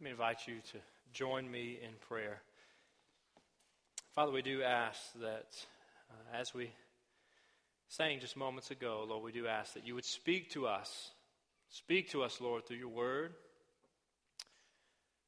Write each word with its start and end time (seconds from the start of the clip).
Let 0.00 0.04
me 0.04 0.10
invite 0.12 0.46
you 0.46 0.60
to 0.70 0.78
join 1.12 1.50
me 1.50 1.76
in 1.82 1.90
prayer. 2.08 2.40
Father, 4.14 4.30
we 4.30 4.42
do 4.42 4.62
ask 4.62 5.00
that 5.14 5.48
uh, 6.08 6.36
as 6.36 6.54
we 6.54 6.70
sang 7.88 8.20
just 8.20 8.36
moments 8.36 8.70
ago, 8.70 9.04
Lord, 9.08 9.24
we 9.24 9.32
do 9.32 9.48
ask 9.48 9.74
that 9.74 9.84
you 9.84 9.96
would 9.96 10.04
speak 10.04 10.50
to 10.52 10.68
us. 10.68 11.10
Speak 11.70 12.10
to 12.10 12.22
us, 12.22 12.40
Lord, 12.40 12.64
through 12.64 12.76
your 12.76 12.90
word, 12.90 13.32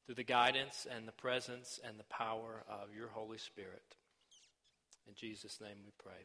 through 0.05 0.15
the 0.15 0.23
guidance 0.23 0.87
and 0.89 1.05
the 1.05 1.11
presence 1.11 1.81
and 1.85 1.99
the 1.99 2.05
power 2.05 2.63
of 2.69 2.95
your 2.95 3.09
Holy 3.09 3.39
Spirit. 3.39 3.83
In 5.05 5.15
Jesus' 5.15 5.59
name 5.59 5.79
we 5.83 5.91
pray. 6.01 6.23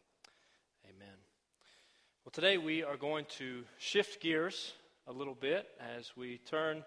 Amen. 0.84 1.16
Well, 2.24 2.30
today 2.30 2.58
we 2.58 2.84
are 2.84 2.96
going 2.96 3.24
to 3.38 3.64
shift 3.78 4.22
gears 4.22 4.72
a 5.08 5.12
little 5.12 5.34
bit 5.34 5.66
as 5.96 6.12
we 6.16 6.38
turn 6.38 6.84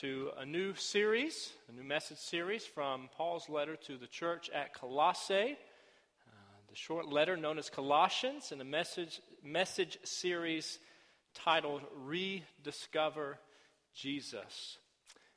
to 0.00 0.30
a 0.38 0.46
new 0.46 0.74
series, 0.74 1.52
a 1.68 1.72
new 1.72 1.84
message 1.84 2.16
series 2.16 2.64
from 2.64 3.10
Paul's 3.14 3.50
letter 3.50 3.76
to 3.76 3.98
the 3.98 4.06
church 4.06 4.48
at 4.48 4.72
Colossae. 4.72 5.58
Uh, 6.26 6.32
the 6.70 6.76
short 6.76 7.08
letter 7.08 7.36
known 7.36 7.58
as 7.58 7.68
Colossians, 7.68 8.52
and 8.52 8.62
a 8.62 8.64
message, 8.64 9.20
message 9.44 9.98
series 10.02 10.78
titled 11.34 11.82
Rediscover 11.94 13.38
Jesus. 13.94 14.78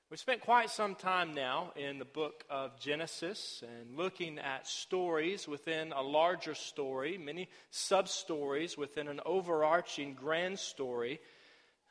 We've 0.10 0.20
spent 0.20 0.40
quite 0.40 0.70
some 0.70 0.96
time 0.96 1.34
now 1.34 1.74
in 1.76 2.00
the 2.00 2.06
book 2.06 2.46
of 2.50 2.80
Genesis 2.80 3.62
and 3.62 3.98
looking 3.98 4.40
at 4.40 4.68
stories 4.68 5.50
within 5.50 5.92
a 5.92 6.02
larger 6.02 6.56
story, 6.56 7.18
many 7.18 7.50
sub 7.72 8.08
stories 8.08 8.78
within 8.78 9.10
an 9.10 9.20
overarching 9.26 10.14
grand 10.14 10.60
story 10.60 11.20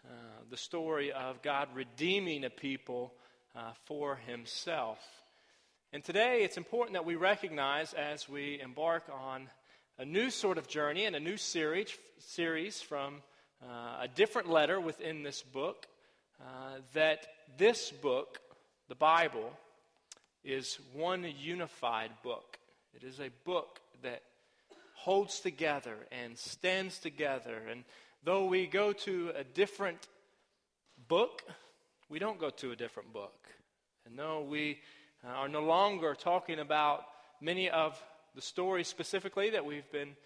uh, 0.05 0.11
the 0.51 0.57
story 0.57 1.13
of 1.13 1.41
God 1.43 1.69
redeeming 1.75 2.45
a 2.45 2.51
people 2.51 3.15
uh, 3.57 3.73
for 3.87 4.17
himself. 4.17 4.99
And 5.93 6.05
today 6.05 6.43
it's 6.43 6.57
important 6.57 6.95
that 6.95 7.05
we 7.05 7.15
recognize 7.15 7.95
as 7.95 8.29
we 8.29 8.61
embark 8.61 9.05
on 9.13 9.49
a 9.99 10.05
new 10.05 10.31
sort 10.31 10.59
of 10.59 10.69
journey 10.69 11.05
and 11.07 11.15
a 11.15 11.21
new 11.21 11.37
series, 11.37 11.97
series 12.19 12.83
from 12.83 13.23
uh, 13.63 14.03
a 14.03 14.09
different 14.15 14.51
letter 14.51 14.81
within 14.81 15.23
this 15.23 15.43
book, 15.43 15.87
uh, 16.41 16.79
that 16.93 17.27
this 17.57 17.91
book, 17.91 18.41
the 18.89 18.95
Bible, 18.95 19.53
is 20.43 20.79
one 20.93 21.25
unified 21.41 22.11
book. 22.23 22.59
It 22.95 23.05
is 23.05 23.21
a 23.21 23.31
book 23.45 23.81
that 24.03 24.23
holds 24.95 25.41
together 25.41 25.97
and 26.11 26.37
stands 26.37 26.99
together 26.99 27.63
and 27.71 27.85
Though 28.25 28.47
we 28.47 28.67
go 28.67 28.95
to 28.95 29.33
a 29.37 29.45
different 29.45 29.99
book, 31.09 31.43
we 32.09 32.19
don't 32.19 32.41
go 32.41 32.49
to 32.49 32.73
a 32.73 32.77
different 32.77 33.13
book. 33.13 33.35
And 34.07 34.17
no, 34.17 34.41
we 34.41 34.81
uh, 35.23 35.29
are 35.29 35.49
no 35.49 35.61
longer 35.61 36.15
talking 36.15 36.59
about 36.59 37.05
many 37.43 37.69
of 37.69 38.03
the 38.35 38.41
stories 38.41 38.89
specifically 38.89 39.51
that 39.51 39.67
we've 39.67 39.91
been 39.93 40.17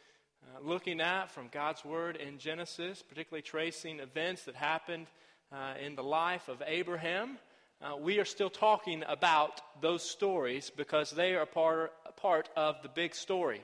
uh, 0.45 0.61
looking 0.63 1.01
at 1.01 1.33
from 1.33 1.49
God's 1.51 1.85
Word 1.85 2.15
in 2.15 2.39
Genesis, 2.39 3.03
particularly 3.03 3.43
tracing 3.43 3.99
events 3.99 4.45
that 4.45 4.55
happened 4.55 5.09
uh, 5.51 5.75
in 5.85 5.97
the 5.97 6.05
life 6.05 6.47
of 6.47 6.63
Abraham. 6.65 7.37
Uh, 7.83 7.97
we 7.97 8.21
are 8.21 8.25
still 8.25 8.51
talking 8.51 9.03
about 9.09 9.61
those 9.81 10.09
stories 10.09 10.71
because 10.71 11.11
they 11.11 11.35
are 11.35 11.47
part, 11.47 11.93
part 12.17 12.49
of 12.57 12.81
the 12.85 12.89
big 12.91 13.17
story. 13.17 13.61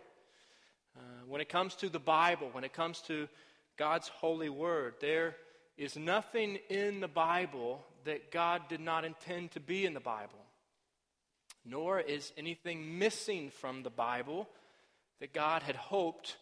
Uh, 0.96 1.00
when 1.28 1.40
it 1.40 1.48
comes 1.48 1.76
to 1.76 1.88
the 1.88 2.00
Bible, 2.00 2.48
when 2.50 2.64
it 2.64 2.72
comes 2.72 3.00
to 3.02 3.28
God's 3.76 4.08
holy 4.08 4.48
word. 4.48 4.94
There 5.00 5.36
is 5.76 5.96
nothing 5.96 6.58
in 6.68 7.00
the 7.00 7.08
Bible 7.08 7.84
that 8.04 8.30
God 8.30 8.62
did 8.68 8.80
not 8.80 9.04
intend 9.04 9.52
to 9.52 9.60
be 9.60 9.86
in 9.86 9.94
the 9.94 10.00
Bible, 10.00 10.44
nor 11.64 11.98
is 12.00 12.32
anything 12.36 12.98
missing 12.98 13.50
from 13.50 13.82
the 13.82 13.90
Bible 13.90 14.48
that 15.20 15.32
God 15.32 15.62
had 15.62 15.76
hoped 15.76 16.36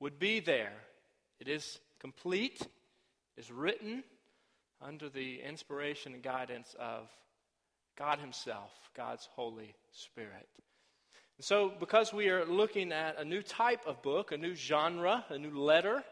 would 0.00 0.18
be 0.18 0.40
there. 0.40 0.72
It 1.40 1.48
is 1.48 1.78
complete, 1.98 2.66
is 3.36 3.50
written 3.50 4.04
under 4.80 5.08
the 5.08 5.40
inspiration 5.40 6.14
and 6.14 6.22
guidance 6.22 6.74
of 6.78 7.08
God 7.96 8.20
Himself, 8.20 8.70
God's 8.96 9.28
Holy 9.34 9.74
Spirit. 9.92 10.48
And 11.36 11.44
so, 11.44 11.72
because 11.80 12.12
we 12.12 12.28
are 12.28 12.44
looking 12.44 12.92
at 12.92 13.18
a 13.18 13.24
new 13.24 13.42
type 13.42 13.86
of 13.86 14.02
book, 14.02 14.32
a 14.32 14.36
new 14.36 14.54
genre, 14.54 15.24
a 15.28 15.38
new 15.38 15.56
letter, 15.58 16.04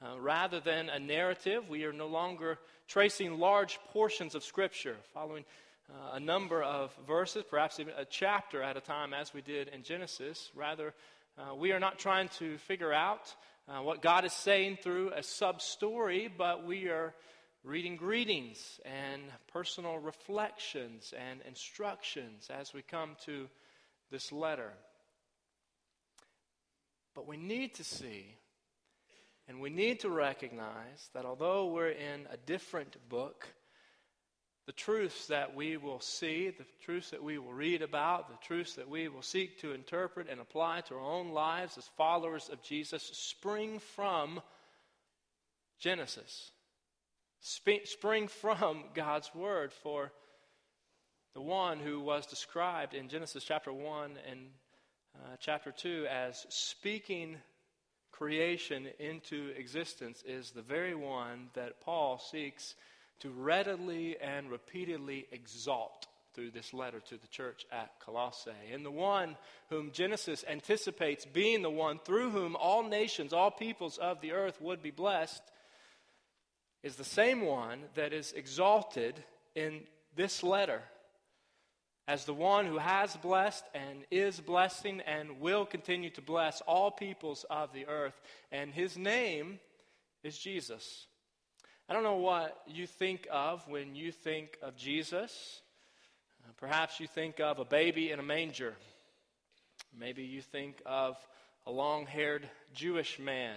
uh, 0.00 0.18
rather 0.20 0.60
than 0.60 0.88
a 0.88 0.98
narrative, 0.98 1.68
we 1.68 1.84
are 1.84 1.92
no 1.92 2.06
longer 2.06 2.58
tracing 2.86 3.38
large 3.38 3.78
portions 3.92 4.34
of 4.34 4.44
Scripture, 4.44 4.96
following 5.12 5.44
uh, 5.90 6.14
a 6.14 6.20
number 6.20 6.62
of 6.62 6.96
verses, 7.06 7.44
perhaps 7.50 7.80
even 7.80 7.94
a 7.96 8.04
chapter 8.04 8.62
at 8.62 8.76
a 8.76 8.80
time, 8.80 9.12
as 9.12 9.34
we 9.34 9.40
did 9.40 9.68
in 9.68 9.82
Genesis. 9.82 10.50
Rather, 10.54 10.94
uh, 11.36 11.54
we 11.54 11.72
are 11.72 11.80
not 11.80 11.98
trying 11.98 12.28
to 12.28 12.58
figure 12.58 12.92
out 12.92 13.34
uh, 13.68 13.82
what 13.82 14.00
God 14.00 14.24
is 14.24 14.32
saying 14.32 14.78
through 14.82 15.12
a 15.14 15.22
sub 15.22 15.60
story, 15.60 16.28
but 16.36 16.64
we 16.64 16.88
are 16.88 17.12
reading 17.64 17.96
greetings 17.96 18.80
and 18.84 19.22
personal 19.52 19.98
reflections 19.98 21.12
and 21.18 21.40
instructions 21.46 22.48
as 22.56 22.72
we 22.72 22.82
come 22.82 23.16
to 23.26 23.48
this 24.10 24.30
letter. 24.30 24.72
But 27.14 27.26
we 27.26 27.36
need 27.36 27.74
to 27.74 27.84
see 27.84 28.37
and 29.48 29.60
we 29.60 29.70
need 29.70 30.00
to 30.00 30.10
recognize 30.10 31.08
that 31.14 31.24
although 31.24 31.66
we're 31.66 31.88
in 31.88 32.26
a 32.30 32.36
different 32.36 32.96
book, 33.08 33.48
the 34.66 34.72
truths 34.72 35.28
that 35.28 35.56
we 35.56 35.78
will 35.78 36.00
see, 36.00 36.50
the 36.50 36.66
truths 36.84 37.10
that 37.10 37.22
we 37.22 37.38
will 37.38 37.54
read 37.54 37.80
about, 37.80 38.28
the 38.28 38.46
truths 38.46 38.74
that 38.74 38.90
we 38.90 39.08
will 39.08 39.22
seek 39.22 39.58
to 39.60 39.72
interpret 39.72 40.28
and 40.28 40.38
apply 40.38 40.82
to 40.82 40.94
our 40.94 41.00
own 41.00 41.30
lives 41.30 41.78
as 41.78 41.88
followers 41.96 42.50
of 42.52 42.62
Jesus 42.62 43.02
spring 43.02 43.78
from 43.78 44.42
Genesis, 45.78 46.50
spring 47.40 48.28
from 48.28 48.84
God's 48.94 49.34
Word. 49.34 49.72
For 49.72 50.12
the 51.34 51.40
one 51.40 51.78
who 51.78 52.00
was 52.00 52.26
described 52.26 52.92
in 52.92 53.08
Genesis 53.08 53.44
chapter 53.44 53.72
1 53.72 54.18
and 54.30 54.40
uh, 55.14 55.36
chapter 55.40 55.72
2 55.72 56.06
as 56.10 56.44
speaking 56.50 57.38
creation 58.18 58.88
into 58.98 59.50
existence 59.56 60.24
is 60.26 60.50
the 60.50 60.62
very 60.62 60.94
one 60.94 61.48
that 61.54 61.80
Paul 61.80 62.18
seeks 62.18 62.74
to 63.20 63.30
readily 63.30 64.16
and 64.20 64.50
repeatedly 64.50 65.28
exalt 65.30 66.08
through 66.34 66.50
this 66.50 66.74
letter 66.74 66.98
to 66.98 67.16
the 67.16 67.28
church 67.28 67.64
at 67.70 67.92
Colossae. 68.00 68.50
And 68.72 68.84
the 68.84 68.90
one 68.90 69.36
whom 69.70 69.92
Genesis 69.92 70.44
anticipates 70.50 71.26
being 71.26 71.62
the 71.62 71.70
one 71.70 72.00
through 72.04 72.30
whom 72.30 72.56
all 72.56 72.82
nations, 72.82 73.32
all 73.32 73.52
peoples 73.52 73.98
of 73.98 74.20
the 74.20 74.32
earth 74.32 74.60
would 74.60 74.82
be 74.82 74.90
blessed, 74.90 75.42
is 76.82 76.96
the 76.96 77.04
same 77.04 77.42
one 77.42 77.80
that 77.94 78.12
is 78.12 78.32
exalted 78.32 79.14
in 79.54 79.82
this 80.16 80.42
letter 80.42 80.82
as 82.08 82.24
the 82.24 82.32
one 82.32 82.64
who 82.64 82.78
has 82.78 83.14
blessed 83.18 83.64
and 83.74 83.98
is 84.10 84.40
blessing 84.40 85.02
and 85.06 85.40
will 85.40 85.66
continue 85.66 86.08
to 86.08 86.22
bless 86.22 86.62
all 86.62 86.90
peoples 86.90 87.44
of 87.50 87.70
the 87.74 87.86
earth. 87.86 88.18
And 88.50 88.72
his 88.72 88.96
name 88.96 89.60
is 90.24 90.38
Jesus. 90.38 91.06
I 91.86 91.92
don't 91.92 92.02
know 92.02 92.16
what 92.16 92.62
you 92.66 92.86
think 92.86 93.28
of 93.30 93.62
when 93.68 93.94
you 93.94 94.10
think 94.10 94.56
of 94.62 94.74
Jesus. 94.74 95.60
Uh, 96.42 96.52
perhaps 96.56 96.98
you 96.98 97.06
think 97.06 97.40
of 97.40 97.58
a 97.58 97.64
baby 97.66 98.10
in 98.10 98.18
a 98.18 98.22
manger. 98.22 98.74
Maybe 99.98 100.22
you 100.22 100.40
think 100.40 100.80
of 100.86 101.18
a 101.66 101.70
long 101.70 102.06
haired 102.06 102.48
Jewish 102.72 103.18
man. 103.18 103.56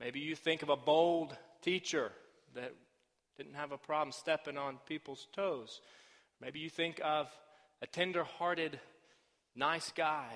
Maybe 0.00 0.20
you 0.20 0.34
think 0.34 0.62
of 0.62 0.70
a 0.70 0.76
bold 0.76 1.36
teacher 1.60 2.10
that 2.54 2.72
didn't 3.36 3.54
have 3.54 3.72
a 3.72 3.78
problem 3.78 4.12
stepping 4.12 4.56
on 4.56 4.78
people's 4.86 5.26
toes. 5.34 5.82
Maybe 6.40 6.58
you 6.58 6.70
think 6.70 7.02
of 7.04 7.30
a 7.82 7.86
tender 7.86 8.24
hearted, 8.24 8.78
nice 9.56 9.90
guy. 9.92 10.28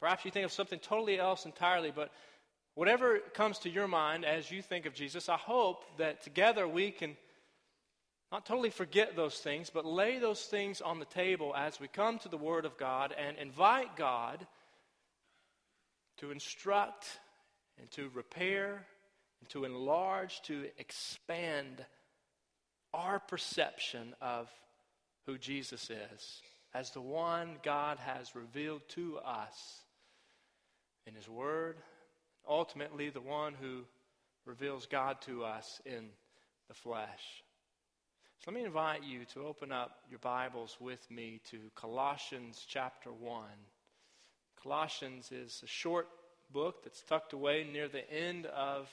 Perhaps 0.00 0.24
you 0.24 0.30
think 0.30 0.44
of 0.44 0.52
something 0.52 0.78
totally 0.78 1.18
else 1.18 1.46
entirely, 1.46 1.92
but 1.94 2.10
whatever 2.74 3.18
comes 3.32 3.58
to 3.60 3.70
your 3.70 3.88
mind 3.88 4.24
as 4.24 4.50
you 4.50 4.60
think 4.60 4.86
of 4.86 4.94
Jesus, 4.94 5.28
I 5.28 5.36
hope 5.36 5.84
that 5.98 6.22
together 6.22 6.66
we 6.66 6.90
can 6.90 7.16
not 8.32 8.46
totally 8.46 8.70
forget 8.70 9.14
those 9.14 9.38
things, 9.38 9.70
but 9.70 9.86
lay 9.86 10.18
those 10.18 10.42
things 10.42 10.80
on 10.80 10.98
the 10.98 11.04
table 11.04 11.54
as 11.56 11.78
we 11.78 11.86
come 11.86 12.18
to 12.18 12.28
the 12.28 12.36
Word 12.36 12.64
of 12.64 12.76
God 12.76 13.14
and 13.16 13.36
invite 13.38 13.96
God 13.96 14.44
to 16.18 16.32
instruct 16.32 17.06
and 17.78 17.88
to 17.92 18.10
repair 18.12 18.86
and 19.40 19.48
to 19.50 19.64
enlarge, 19.64 20.42
to 20.42 20.66
expand 20.78 21.84
our 22.92 23.20
perception 23.20 24.14
of 24.20 24.48
who 25.26 25.38
Jesus 25.38 25.90
is 25.90 26.42
as 26.74 26.90
the 26.90 27.00
one 27.00 27.56
God 27.62 27.98
has 28.00 28.34
revealed 28.34 28.82
to 28.90 29.18
us 29.18 29.82
in 31.06 31.14
His 31.14 31.28
Word, 31.28 31.76
ultimately, 32.48 33.10
the 33.10 33.20
one 33.20 33.54
who 33.54 33.82
reveals 34.44 34.86
God 34.86 35.20
to 35.22 35.44
us 35.44 35.80
in 35.86 36.08
the 36.68 36.74
flesh. 36.74 37.42
So 38.40 38.50
let 38.50 38.60
me 38.60 38.66
invite 38.66 39.04
you 39.04 39.24
to 39.32 39.46
open 39.46 39.70
up 39.70 39.98
your 40.10 40.18
Bibles 40.18 40.76
with 40.80 41.08
me 41.10 41.40
to 41.50 41.58
Colossians 41.76 42.64
chapter 42.68 43.10
1. 43.10 43.44
Colossians 44.62 45.30
is 45.30 45.60
a 45.62 45.68
short 45.68 46.08
book 46.52 46.82
that's 46.82 47.02
tucked 47.02 47.32
away 47.32 47.66
near 47.70 47.86
the 47.88 48.10
end 48.10 48.46
of 48.46 48.90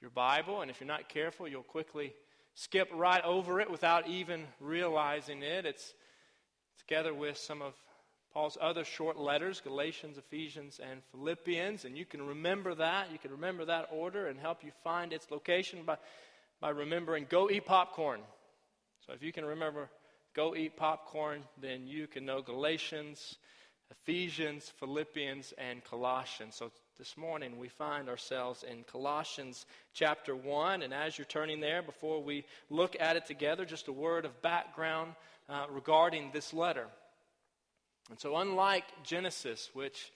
your 0.00 0.10
Bible, 0.10 0.60
and 0.60 0.70
if 0.70 0.80
you're 0.80 0.88
not 0.88 1.08
careful, 1.08 1.46
you'll 1.46 1.62
quickly 1.62 2.12
skip 2.54 2.90
right 2.92 3.24
over 3.24 3.60
it 3.60 3.70
without 3.70 4.08
even 4.08 4.44
realizing 4.60 5.42
it. 5.42 5.64
It's 5.64 5.94
together 6.78 7.14
with 7.14 7.36
some 7.36 7.62
of 7.62 7.74
Paul's 8.32 8.56
other 8.60 8.84
short 8.84 9.18
letters, 9.18 9.60
Galatians, 9.60 10.16
Ephesians, 10.16 10.80
and 10.82 11.02
Philippians, 11.10 11.84
and 11.84 11.96
you 11.96 12.06
can 12.06 12.26
remember 12.26 12.74
that. 12.74 13.12
You 13.12 13.18
can 13.18 13.30
remember 13.30 13.66
that 13.66 13.88
order 13.92 14.26
and 14.26 14.40
help 14.40 14.64
you 14.64 14.70
find 14.82 15.12
its 15.12 15.30
location 15.30 15.80
by, 15.84 15.98
by 16.60 16.70
remembering 16.70 17.26
go 17.28 17.50
eat 17.50 17.66
popcorn. 17.66 18.20
So 19.06 19.12
if 19.12 19.22
you 19.22 19.32
can 19.32 19.44
remember, 19.44 19.90
go 20.34 20.54
eat 20.54 20.76
popcorn, 20.76 21.42
then 21.60 21.86
you 21.86 22.06
can 22.06 22.24
know 22.24 22.40
Galatians, 22.40 23.36
Ephesians, 23.90 24.72
Philippians, 24.80 25.52
and 25.58 25.84
Colossians. 25.84 26.54
So 26.54 26.70
this 26.96 27.16
morning 27.16 27.58
we 27.58 27.68
find 27.68 28.08
ourselves 28.08 28.64
in 28.64 28.84
Colossians 28.84 29.66
chapter 29.92 30.34
1. 30.34 30.82
And 30.82 30.94
as 30.94 31.18
you're 31.18 31.26
turning 31.26 31.60
there, 31.60 31.82
before 31.82 32.22
we 32.22 32.44
look 32.70 32.96
at 32.98 33.16
it 33.16 33.26
together, 33.26 33.66
just 33.66 33.88
a 33.88 33.92
word 33.92 34.24
of 34.24 34.40
background 34.40 35.12
uh, 35.48 35.66
regarding 35.70 36.30
this 36.32 36.52
letter. 36.52 36.86
And 38.10 38.18
so, 38.18 38.36
unlike 38.36 38.84
Genesis, 39.04 39.70
which 39.72 40.12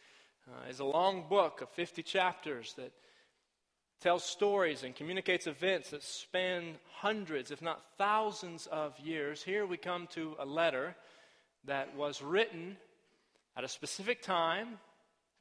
uh, 0.48 0.68
is 0.70 0.80
a 0.80 0.84
long 0.84 1.24
book 1.28 1.60
of 1.60 1.68
50 1.70 2.02
chapters 2.02 2.74
that 2.76 2.92
tells 4.00 4.24
stories 4.24 4.82
and 4.82 4.94
communicates 4.94 5.46
events 5.46 5.90
that 5.90 6.02
span 6.02 6.76
hundreds, 6.92 7.50
if 7.50 7.62
not 7.62 7.82
thousands, 7.96 8.66
of 8.66 8.98
years. 8.98 9.42
Here 9.42 9.66
we 9.66 9.76
come 9.76 10.06
to 10.08 10.36
a 10.38 10.44
letter 10.44 10.94
that 11.64 11.94
was 11.96 12.22
written 12.22 12.76
at 13.56 13.64
a 13.64 13.68
specific 13.68 14.22
time 14.22 14.78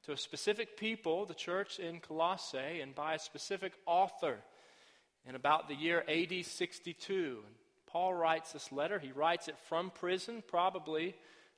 to 0.06 0.14
a 0.14 0.18
specific 0.18 0.78
people, 0.78 1.26
the 1.26 1.34
church 1.34 1.80
in 1.80 2.00
Colossae, 2.00 2.80
and 2.82 2.94
by 2.94 3.16
a 3.16 3.20
specific 3.20 3.74
author 3.86 4.38
in 5.28 5.36
about 5.36 5.68
the 5.68 5.76
year 5.76 6.06
AD 6.08 6.46
62. 6.46 7.40
Paul 7.95 8.13
writes 8.13 8.51
this 8.51 8.74
letter. 8.74 9.00
He 9.00 9.13
writes 9.13 9.47
it 9.47 9.56
from 9.69 9.89
prison, 9.89 10.44
probably 10.45 11.15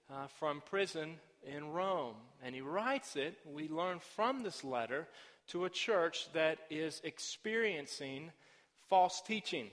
uh, 0.08 0.28
from 0.40 0.62
prison 0.70 1.16
in 1.44 1.72
Rome. 1.72 2.14
And 2.44 2.54
he 2.54 2.62
writes 2.62 3.16
it, 3.16 3.40
we 3.44 3.68
learn 3.68 3.98
from 4.16 4.44
this 4.44 4.64
letter, 4.64 5.08
to 5.48 5.66
a 5.66 5.70
church 5.72 6.32
that 6.34 6.60
is 6.70 7.02
experiencing 7.04 8.30
false 8.88 9.20
teaching, 9.26 9.72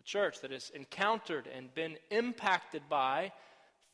a 0.00 0.02
church 0.02 0.40
that 0.40 0.50
has 0.50 0.70
encountered 0.70 1.46
and 1.56 1.72
been 1.76 1.96
impacted 2.10 2.82
by 2.88 3.30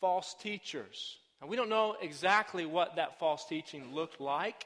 false 0.01 0.35
teachers. 0.41 1.19
Now, 1.43 1.49
we 1.49 1.57
don't 1.57 1.69
know 1.69 1.97
exactly 2.01 2.65
what 2.65 2.97
that 2.97 3.19
false 3.19 3.45
teaching 3.45 3.93
looked 3.95 4.23
like. 4.23 4.65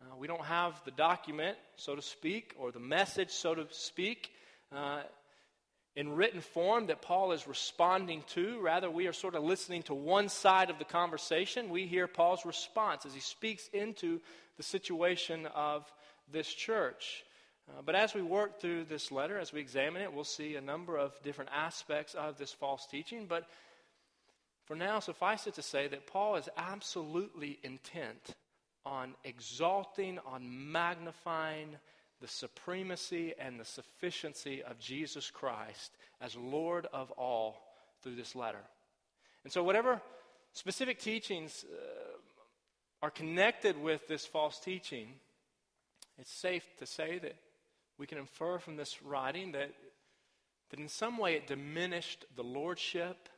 Uh, 0.00 0.16
we 0.16 0.28
don't 0.28 0.44
have 0.44 0.80
the 0.84 0.92
document, 0.92 1.58
so 1.74 1.96
to 1.96 2.02
speak, 2.02 2.54
or 2.56 2.70
the 2.70 2.78
message, 2.78 3.30
so 3.30 3.56
to 3.56 3.66
speak, 3.72 4.30
uh, 4.70 5.00
in 5.94 6.14
written 6.14 6.40
form 6.40 6.86
that 6.86 7.02
Paul 7.02 7.32
is 7.32 7.46
responding 7.46 8.24
to. 8.28 8.60
Rather, 8.60 8.90
we 8.90 9.06
are 9.06 9.12
sort 9.12 9.34
of 9.34 9.44
listening 9.44 9.82
to 9.84 9.94
one 9.94 10.28
side 10.28 10.70
of 10.70 10.78
the 10.78 10.84
conversation. 10.84 11.68
We 11.68 11.86
hear 11.86 12.06
Paul's 12.06 12.46
response 12.46 13.04
as 13.04 13.14
he 13.14 13.20
speaks 13.20 13.68
into 13.72 14.20
the 14.56 14.62
situation 14.62 15.46
of 15.54 15.90
this 16.30 16.48
church. 16.48 17.24
Uh, 17.68 17.82
but 17.84 17.94
as 17.94 18.14
we 18.14 18.22
work 18.22 18.60
through 18.60 18.84
this 18.84 19.12
letter, 19.12 19.38
as 19.38 19.52
we 19.52 19.60
examine 19.60 20.02
it, 20.02 20.12
we'll 20.12 20.24
see 20.24 20.56
a 20.56 20.60
number 20.60 20.96
of 20.96 21.12
different 21.22 21.50
aspects 21.54 22.14
of 22.14 22.38
this 22.38 22.52
false 22.52 22.86
teaching. 22.90 23.26
But 23.26 23.46
for 24.64 24.74
now, 24.74 24.98
suffice 25.00 25.46
it 25.46 25.54
to 25.54 25.62
say 25.62 25.88
that 25.88 26.06
Paul 26.06 26.36
is 26.36 26.48
absolutely 26.56 27.58
intent 27.62 28.34
on 28.84 29.14
exalting, 29.24 30.18
on 30.26 30.72
magnifying 30.72 31.76
the 32.22 32.28
supremacy 32.28 33.34
and 33.36 33.58
the 33.58 33.64
sufficiency 33.64 34.62
of 34.62 34.78
Jesus 34.78 35.28
Christ 35.28 35.90
as 36.20 36.36
Lord 36.36 36.86
of 36.92 37.10
all 37.10 37.56
through 38.00 38.14
this 38.14 38.36
letter. 38.36 38.62
And 39.42 39.52
so, 39.52 39.64
whatever 39.64 40.00
specific 40.52 41.00
teachings 41.00 41.64
uh, 41.70 42.16
are 43.02 43.10
connected 43.10 43.76
with 43.76 44.06
this 44.06 44.24
false 44.24 44.60
teaching, 44.60 45.08
it's 46.16 46.32
safe 46.32 46.64
to 46.78 46.86
say 46.86 47.18
that 47.18 47.34
we 47.98 48.06
can 48.06 48.18
infer 48.18 48.58
from 48.58 48.76
this 48.76 49.02
writing 49.02 49.52
that, 49.52 49.72
that 50.70 50.78
in 50.78 50.88
some 50.88 51.18
way 51.18 51.34
it 51.34 51.48
diminished 51.48 52.24
the 52.36 52.44
lordship 52.44 53.28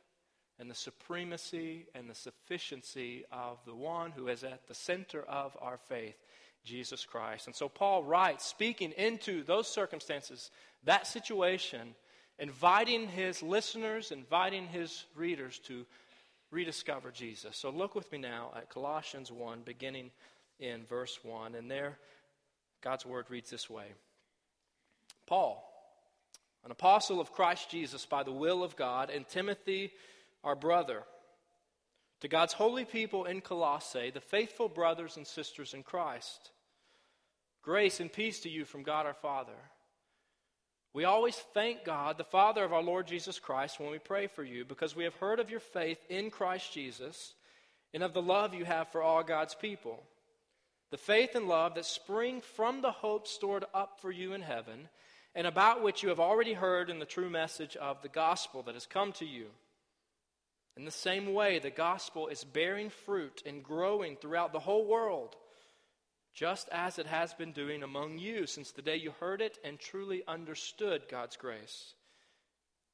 and 0.58 0.70
the 0.70 0.75
supremacy 0.75 1.86
and 1.94 2.08
the 2.08 2.14
sufficiency 2.14 3.25
of 3.32 3.58
the 3.66 3.75
one 3.75 4.12
who 4.12 4.28
is 4.28 4.44
at 4.44 4.69
the 4.69 4.75
center 4.75 5.22
of 5.22 5.56
our 5.60 5.78
faith, 5.78 6.16
Jesus 6.64 7.05
Christ. 7.05 7.46
And 7.46 7.55
so 7.55 7.69
Paul 7.69 8.02
writes, 8.02 8.44
speaking 8.44 8.93
into 8.93 9.43
those 9.44 9.69
circumstances, 9.69 10.50
that 10.84 11.06
situation, 11.06 11.94
inviting 12.38 13.08
his 13.08 13.43
listeners, 13.43 14.11
inviting 14.11 14.66
his 14.66 15.05
readers 15.14 15.58
to 15.66 15.84
rediscover 16.50 17.11
Jesus. 17.11 17.56
So 17.56 17.70
look 17.70 17.94
with 17.94 18.11
me 18.12 18.19
now 18.19 18.52
at 18.56 18.70
Colossians 18.70 19.31
1, 19.31 19.62
beginning 19.64 20.11
in 20.58 20.84
verse 20.84 21.19
1. 21.22 21.55
And 21.55 21.70
there, 21.70 21.99
God's 22.82 23.05
word 23.05 23.26
reads 23.28 23.50
this 23.50 23.69
way 23.69 23.87
Paul, 25.26 25.70
an 26.64 26.70
apostle 26.70 27.20
of 27.20 27.32
Christ 27.32 27.70
Jesus 27.70 28.06
by 28.06 28.22
the 28.22 28.32
will 28.32 28.62
of 28.62 28.76
God, 28.76 29.10
and 29.10 29.28
Timothy, 29.28 29.93
our 30.43 30.56
brother, 30.56 31.02
to 32.20 32.28
God's 32.28 32.55
holy 32.55 32.84
people 32.84 33.26
in 33.26 33.40
Colossae, 33.40 34.10
the 34.10 34.20
faithful 34.20 34.69
brothers 34.69 35.17
and 35.17 35.26
sisters 35.26 35.75
in 35.75 35.82
Christ. 35.82 36.52
Grace 37.64 38.00
and 38.00 38.12
peace 38.12 38.40
to 38.40 38.49
you 38.49 38.64
from 38.64 38.82
God 38.82 39.06
our 39.06 39.14
Father. 39.14 39.52
We 40.93 41.05
always 41.05 41.37
thank 41.55 41.84
God, 41.84 42.19
the 42.19 42.25
Father 42.25 42.62
of 42.62 42.72
our 42.72 42.82
Lord 42.82 43.06
Jesus 43.06 43.38
Christ, 43.38 43.81
when 43.81 43.90
we 43.90 43.99
pray 43.99 44.26
for 44.26 44.44
you, 44.44 44.64
because 44.64 44.94
we 44.94 45.05
have 45.05 45.16
heard 45.16 45.40
of 45.40 45.50
your 45.50 45.61
faith 45.61 45.99
in 46.08 46.31
Christ 46.31 46.72
Jesus 46.72 47.34
and 47.93 48.02
of 48.02 48.12
the 48.12 48.22
love 48.22 48.55
you 48.55 48.64
have 48.64 48.88
for 48.88 49.02
all 49.02 49.22
God's 49.22 49.55
people 49.55 50.02
the 50.94 50.99
faith 50.99 51.34
and 51.34 51.49
love 51.49 51.75
that 51.75 51.87
spring 51.87 52.40
from 52.40 52.81
the 52.81 52.93
hope 52.93 53.26
stored 53.26 53.64
up 53.75 53.99
for 54.00 54.12
you 54.12 54.32
in 54.32 54.43
heaven, 54.43 54.88
and 55.34 55.44
about 55.44 55.82
which 55.82 56.05
you 56.05 56.08
have 56.10 56.20
already 56.20 56.52
heard 56.52 56.88
in 56.88 57.00
the 57.00 57.05
true 57.05 57.28
message 57.28 57.75
of 57.75 58.00
the 58.00 58.08
gospel 58.08 58.62
that 58.62 58.75
has 58.75 58.87
come 58.87 59.10
to 59.10 59.25
you. 59.25 59.46
In 60.76 60.84
the 60.84 60.93
same 60.93 61.34
way, 61.34 61.58
the 61.58 61.70
gospel 61.70 62.28
is 62.28 62.44
bearing 62.44 62.90
fruit 62.90 63.43
and 63.44 63.65
growing 63.65 64.15
throughout 64.15 64.53
the 64.53 64.60
whole 64.60 64.86
world, 64.86 65.34
just 66.34 66.69
as 66.72 66.98
it 66.98 67.06
has 67.06 67.32
been 67.34 67.53
doing 67.53 67.82
among 67.82 68.19
you 68.19 68.46
since 68.46 68.72
the 68.72 68.82
day 68.82 68.96
you 68.96 69.12
heard 69.20 69.41
it 69.41 69.56
and 69.64 69.79
truly 69.79 70.22
understood 70.26 71.03
God's 71.08 71.36
grace. 71.36 71.94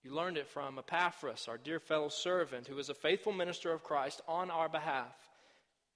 You 0.02 0.14
learned 0.14 0.36
it 0.36 0.48
from 0.48 0.78
Epaphras, 0.78 1.46
our 1.48 1.58
dear 1.58 1.80
fellow 1.80 2.08
servant, 2.08 2.66
who 2.66 2.78
is 2.78 2.90
a 2.90 2.94
faithful 2.94 3.32
minister 3.32 3.72
of 3.72 3.82
Christ 3.82 4.20
on 4.28 4.50
our 4.50 4.68
behalf 4.68 5.14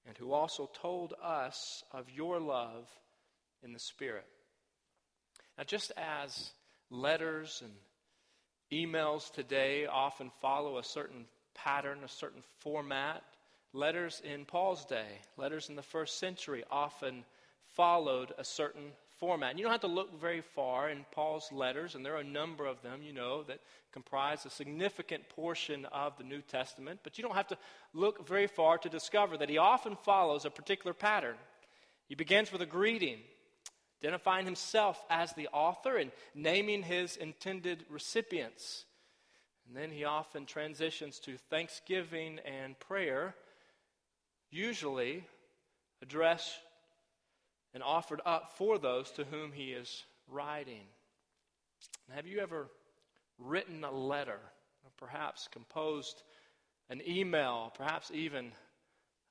and 0.06 0.16
who 0.16 0.32
also 0.32 0.70
told 0.74 1.14
us 1.22 1.82
of 1.92 2.10
your 2.10 2.40
love 2.40 2.88
in 3.62 3.72
the 3.72 3.78
Spirit. 3.78 4.26
Now, 5.56 5.64
just 5.64 5.92
as 5.96 6.50
letters 6.90 7.62
and 7.62 7.72
emails 8.72 9.32
today 9.32 9.86
often 9.86 10.30
follow 10.40 10.78
a 10.78 10.84
certain 10.84 11.26
pattern, 11.54 12.00
a 12.04 12.08
certain 12.08 12.42
format, 12.58 13.22
letters 13.72 14.20
in 14.24 14.44
Paul's 14.44 14.84
day, 14.84 15.20
letters 15.36 15.68
in 15.68 15.76
the 15.76 15.82
first 15.82 16.18
century 16.18 16.64
often 16.70 17.24
followed 17.74 18.32
a 18.38 18.44
certain 18.44 18.92
format. 19.18 19.50
And 19.50 19.58
you 19.58 19.64
don't 19.64 19.72
have 19.72 19.80
to 19.82 19.86
look 19.86 20.20
very 20.20 20.40
far 20.40 20.90
in 20.90 21.04
Paul's 21.12 21.50
letters, 21.52 21.94
and 21.94 22.04
there 22.04 22.14
are 22.14 22.20
a 22.20 22.24
number 22.24 22.66
of 22.66 22.82
them, 22.82 23.02
you 23.02 23.12
know, 23.12 23.42
that 23.44 23.60
comprise 23.92 24.44
a 24.44 24.50
significant 24.50 25.28
portion 25.28 25.86
of 25.86 26.16
the 26.18 26.24
New 26.24 26.40
Testament, 26.40 27.00
but 27.02 27.16
you 27.16 27.22
don't 27.22 27.36
have 27.36 27.48
to 27.48 27.58
look 27.92 28.26
very 28.26 28.46
far 28.46 28.78
to 28.78 28.88
discover 28.88 29.36
that 29.36 29.48
he 29.48 29.58
often 29.58 29.96
follows 30.04 30.44
a 30.44 30.50
particular 30.50 30.92
pattern. 30.92 31.36
He 32.08 32.14
begins 32.14 32.52
with 32.52 32.60
a 32.60 32.66
greeting, 32.66 33.18
identifying 34.02 34.44
himself 34.44 35.02
as 35.08 35.32
the 35.32 35.48
author 35.48 35.96
and 35.96 36.10
naming 36.34 36.82
his 36.82 37.16
intended 37.16 37.84
recipients. 37.88 38.84
And 39.66 39.76
then 39.76 39.90
he 39.90 40.04
often 40.04 40.44
transitions 40.44 41.18
to 41.20 41.38
thanksgiving 41.48 42.40
and 42.44 42.78
prayer, 42.78 43.34
usually 44.50 45.24
addressed 46.02 46.52
and 47.74 47.82
offered 47.82 48.20
up 48.24 48.56
for 48.56 48.78
those 48.78 49.10
to 49.12 49.24
whom 49.24 49.52
he 49.52 49.72
is 49.72 50.04
writing. 50.28 50.86
Have 52.14 52.26
you 52.26 52.38
ever 52.38 52.68
written 53.38 53.84
a 53.84 53.90
letter, 53.90 54.38
or 54.84 54.90
perhaps 54.96 55.48
composed 55.50 56.22
an 56.88 57.02
email, 57.06 57.72
perhaps 57.76 58.10
even 58.12 58.52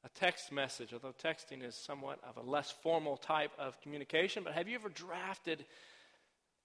a 0.04 0.10
text 0.10 0.52
message, 0.52 0.92
although 0.94 1.14
texting 1.24 1.64
is 1.64 1.76
somewhat 1.76 2.20
of 2.28 2.38
a 2.38 2.48
less 2.48 2.74
formal 2.84 3.16
type 3.16 3.52
of 3.58 3.80
communication. 3.82 4.44
But 4.44 4.54
have 4.54 4.68
you 4.68 4.76
ever 4.76 4.90
drafted 4.90 5.66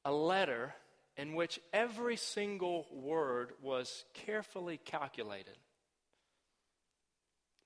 a 0.05 0.13
letter 0.13 0.75
in 1.19 1.35
which 1.35 1.61
every 1.73 2.17
single 2.17 2.87
word 2.93 3.51
was 3.61 4.05
carefully 4.15 4.79
calculated. 4.79 5.57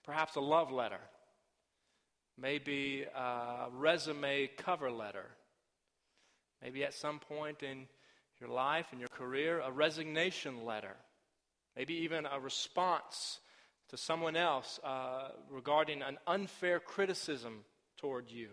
Perhaps 0.04 0.36
a 0.36 0.40
love 0.40 0.72
letter, 0.72 1.00
maybe 2.38 3.04
a 3.14 3.66
resume 3.72 4.48
cover 4.56 4.90
letter, 4.90 5.26
maybe 6.62 6.84
at 6.84 6.94
some 6.94 7.18
point 7.18 7.62
in 7.62 7.86
your 8.40 8.50
life 8.50 8.86
and 8.90 9.00
your 9.00 9.08
career, 9.08 9.60
a 9.60 9.70
resignation 9.70 10.64
letter, 10.64 10.96
maybe 11.76 11.94
even 11.94 12.26
a 12.26 12.40
response 12.40 13.40
to 13.88 13.96
someone 13.96 14.36
else 14.36 14.80
uh, 14.82 15.28
regarding 15.50 16.02
an 16.02 16.18
unfair 16.26 16.80
criticism 16.80 17.64
toward 17.98 18.30
you. 18.30 18.48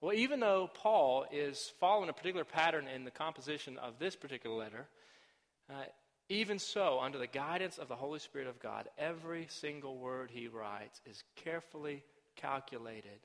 Well, 0.00 0.12
even 0.12 0.40
though 0.40 0.68
Paul 0.72 1.24
is 1.32 1.72
following 1.80 2.10
a 2.10 2.12
particular 2.12 2.44
pattern 2.44 2.86
in 2.86 3.04
the 3.04 3.10
composition 3.10 3.78
of 3.78 3.98
this 3.98 4.14
particular 4.14 4.56
letter, 4.56 4.88
uh, 5.70 5.84
even 6.28 6.58
so, 6.58 6.98
under 7.00 7.18
the 7.18 7.26
guidance 7.26 7.78
of 7.78 7.88
the 7.88 7.96
Holy 7.96 8.18
Spirit 8.18 8.48
of 8.48 8.58
God, 8.58 8.88
every 8.98 9.46
single 9.48 9.96
word 9.96 10.30
he 10.32 10.48
writes 10.48 11.00
is 11.08 11.22
carefully 11.36 12.02
calculated. 12.36 13.20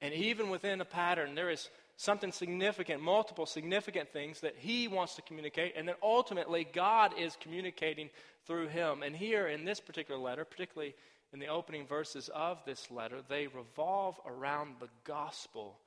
And 0.00 0.12
even 0.12 0.50
within 0.50 0.80
a 0.80 0.84
pattern, 0.84 1.34
there 1.34 1.50
is 1.50 1.70
something 1.96 2.32
significant, 2.32 3.02
multiple 3.02 3.46
significant 3.46 4.12
things 4.12 4.40
that 4.40 4.56
he 4.58 4.88
wants 4.88 5.14
to 5.14 5.22
communicate, 5.22 5.74
and 5.76 5.88
that 5.88 5.98
ultimately 6.02 6.66
God 6.70 7.12
is 7.18 7.36
communicating 7.40 8.10
through 8.46 8.68
him. 8.68 9.02
And 9.02 9.16
here 9.16 9.46
in 9.48 9.64
this 9.64 9.80
particular 9.80 10.20
letter, 10.20 10.44
particularly 10.44 10.94
in 11.32 11.38
the 11.38 11.48
opening 11.48 11.86
verses 11.86 12.28
of 12.34 12.58
this 12.66 12.90
letter, 12.90 13.18
they 13.28 13.46
revolve 13.46 14.20
around 14.26 14.74
the 14.78 14.90
gospel 15.04 15.78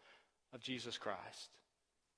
of 0.54 0.62
Jesus 0.62 0.98
Christ. 0.98 1.50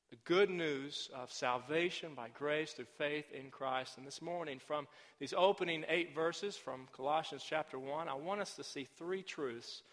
The 0.10 0.18
good 0.26 0.50
news 0.50 1.10
of 1.16 1.32
salvation 1.32 2.16
by 2.16 2.28
grace 2.30 2.74
through 2.74 2.86
faith 2.98 3.32
in 3.32 3.50
Christ. 3.50 3.98
And 3.98 4.06
this 4.06 4.22
morning, 4.22 4.60
from 4.60 4.88
these 5.20 5.34
opening 5.34 5.86
eight 5.88 6.14
verses 6.14 6.58
from 6.58 6.88
Colossians 6.92 7.46
chapter 7.48 7.80
1, 7.80 8.10
I 8.10 8.14
want 8.16 8.42
us 8.42 8.54
to 8.56 8.64
see 8.64 8.88
three 8.98 9.24
truths 9.24 9.84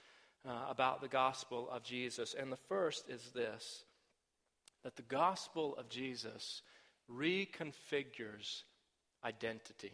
uh, 0.48 0.52
about 0.68 1.00
the 1.00 1.08
gospel 1.08 1.68
of 1.70 1.82
Jesus. 1.82 2.34
And 2.38 2.50
the 2.50 2.56
first 2.56 3.08
is 3.08 3.30
this 3.34 3.84
that 4.84 4.96
the 4.96 5.02
gospel 5.02 5.76
of 5.76 5.88
Jesus 5.88 6.62
reconfigures 7.12 8.62
identity. 9.24 9.92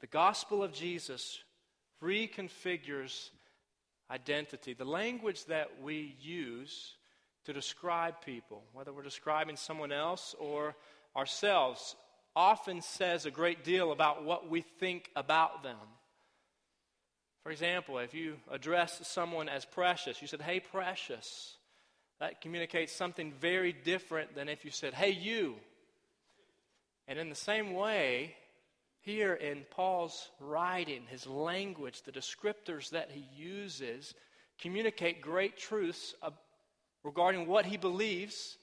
The 0.00 0.06
gospel 0.08 0.62
of 0.62 0.72
Jesus 0.72 1.38
reconfigures 2.02 3.30
identity. 4.10 4.74
The 4.74 4.84
language 4.84 5.46
that 5.46 5.80
we 5.82 6.16
use 6.20 6.96
to 7.44 7.52
describe 7.52 8.20
people, 8.20 8.64
whether 8.72 8.92
we're 8.92 9.02
describing 9.02 9.56
someone 9.56 9.92
else 9.92 10.34
or 10.38 10.74
ourselves, 11.16 11.94
often 12.34 12.82
says 12.82 13.26
a 13.26 13.30
great 13.30 13.64
deal 13.64 13.92
about 13.92 14.24
what 14.24 14.50
we 14.50 14.60
think 14.60 15.10
about 15.14 15.62
them. 15.62 15.76
For 17.44 17.50
example, 17.50 17.98
if 17.98 18.14
you 18.14 18.36
address 18.50 19.06
someone 19.06 19.50
as 19.50 19.66
precious, 19.66 20.20
you 20.22 20.26
said, 20.26 20.40
Hey, 20.40 20.60
precious. 20.60 21.56
That 22.18 22.40
communicates 22.40 22.92
something 22.92 23.32
very 23.38 23.72
different 23.72 24.34
than 24.34 24.48
if 24.48 24.64
you 24.64 24.70
said, 24.70 24.94
Hey, 24.94 25.10
you. 25.10 25.56
And 27.06 27.18
in 27.18 27.28
the 27.28 27.34
same 27.34 27.74
way, 27.74 28.34
here 29.02 29.34
in 29.34 29.66
Paul's 29.70 30.30
writing, 30.40 31.02
his 31.06 31.26
language, 31.26 32.02
the 32.02 32.12
descriptors 32.12 32.88
that 32.90 33.10
he 33.10 33.26
uses 33.36 34.14
communicate 34.58 35.20
great 35.20 35.58
truths 35.58 36.14
regarding 37.02 37.46
what 37.46 37.66
he 37.66 37.76
believes 37.76 38.56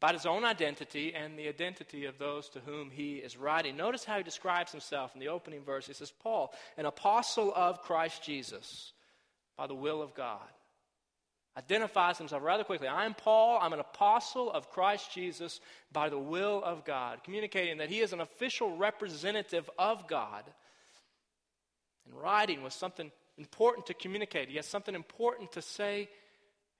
about 0.00 0.14
his 0.14 0.24
own 0.24 0.44
identity 0.44 1.14
and 1.14 1.38
the 1.38 1.48
identity 1.48 2.06
of 2.06 2.18
those 2.18 2.48
to 2.48 2.60
whom 2.60 2.90
he 2.90 3.16
is 3.16 3.36
writing. 3.36 3.76
Notice 3.76 4.04
how 4.04 4.16
he 4.16 4.22
describes 4.22 4.72
himself 4.72 5.14
in 5.14 5.20
the 5.20 5.28
opening 5.28 5.62
verse. 5.62 5.86
He 5.86 5.92
says, 5.92 6.10
Paul, 6.22 6.54
an 6.78 6.86
apostle 6.86 7.52
of 7.54 7.82
Christ 7.82 8.22
Jesus 8.22 8.92
by 9.58 9.66
the 9.66 9.74
will 9.74 10.00
of 10.00 10.14
God 10.14 10.48
identifies 11.56 12.16
himself 12.16 12.42
rather 12.42 12.64
quickly. 12.64 12.88
I'm 12.88 13.12
Paul. 13.12 13.58
I'm 13.60 13.72
an 13.72 13.80
apostle 13.80 14.50
of 14.50 14.70
Christ 14.70 15.12
Jesus 15.12 15.60
by 15.92 16.08
the 16.08 16.18
will 16.18 16.62
of 16.64 16.84
God, 16.84 17.22
communicating 17.24 17.78
that 17.78 17.90
he 17.90 18.00
is 18.00 18.12
an 18.12 18.20
official 18.20 18.76
representative 18.76 19.68
of 19.78 20.06
God. 20.06 20.44
And 22.06 22.14
writing 22.14 22.62
was 22.62 22.72
something 22.72 23.10
important 23.36 23.86
to 23.86 23.94
communicate. 23.94 24.48
He 24.48 24.56
has 24.56 24.66
something 24.66 24.94
important 24.94 25.52
to 25.52 25.62
say 25.62 26.08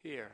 here. 0.02 0.30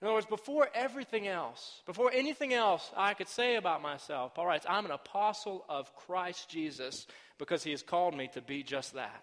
In 0.00 0.06
other 0.06 0.14
words, 0.14 0.26
before 0.26 0.68
everything 0.74 1.28
else, 1.28 1.82
before 1.84 2.10
anything 2.12 2.54
else 2.54 2.90
I 2.96 3.12
could 3.12 3.28
say 3.28 3.56
about 3.56 3.82
myself, 3.82 4.34
Paul 4.34 4.46
writes, 4.46 4.64
I'm 4.68 4.86
an 4.86 4.92
apostle 4.92 5.64
of 5.68 5.94
Christ 5.94 6.48
Jesus 6.48 7.06
because 7.38 7.62
he 7.62 7.70
has 7.72 7.82
called 7.82 8.16
me 8.16 8.28
to 8.32 8.40
be 8.40 8.62
just 8.62 8.94
that. 8.94 9.22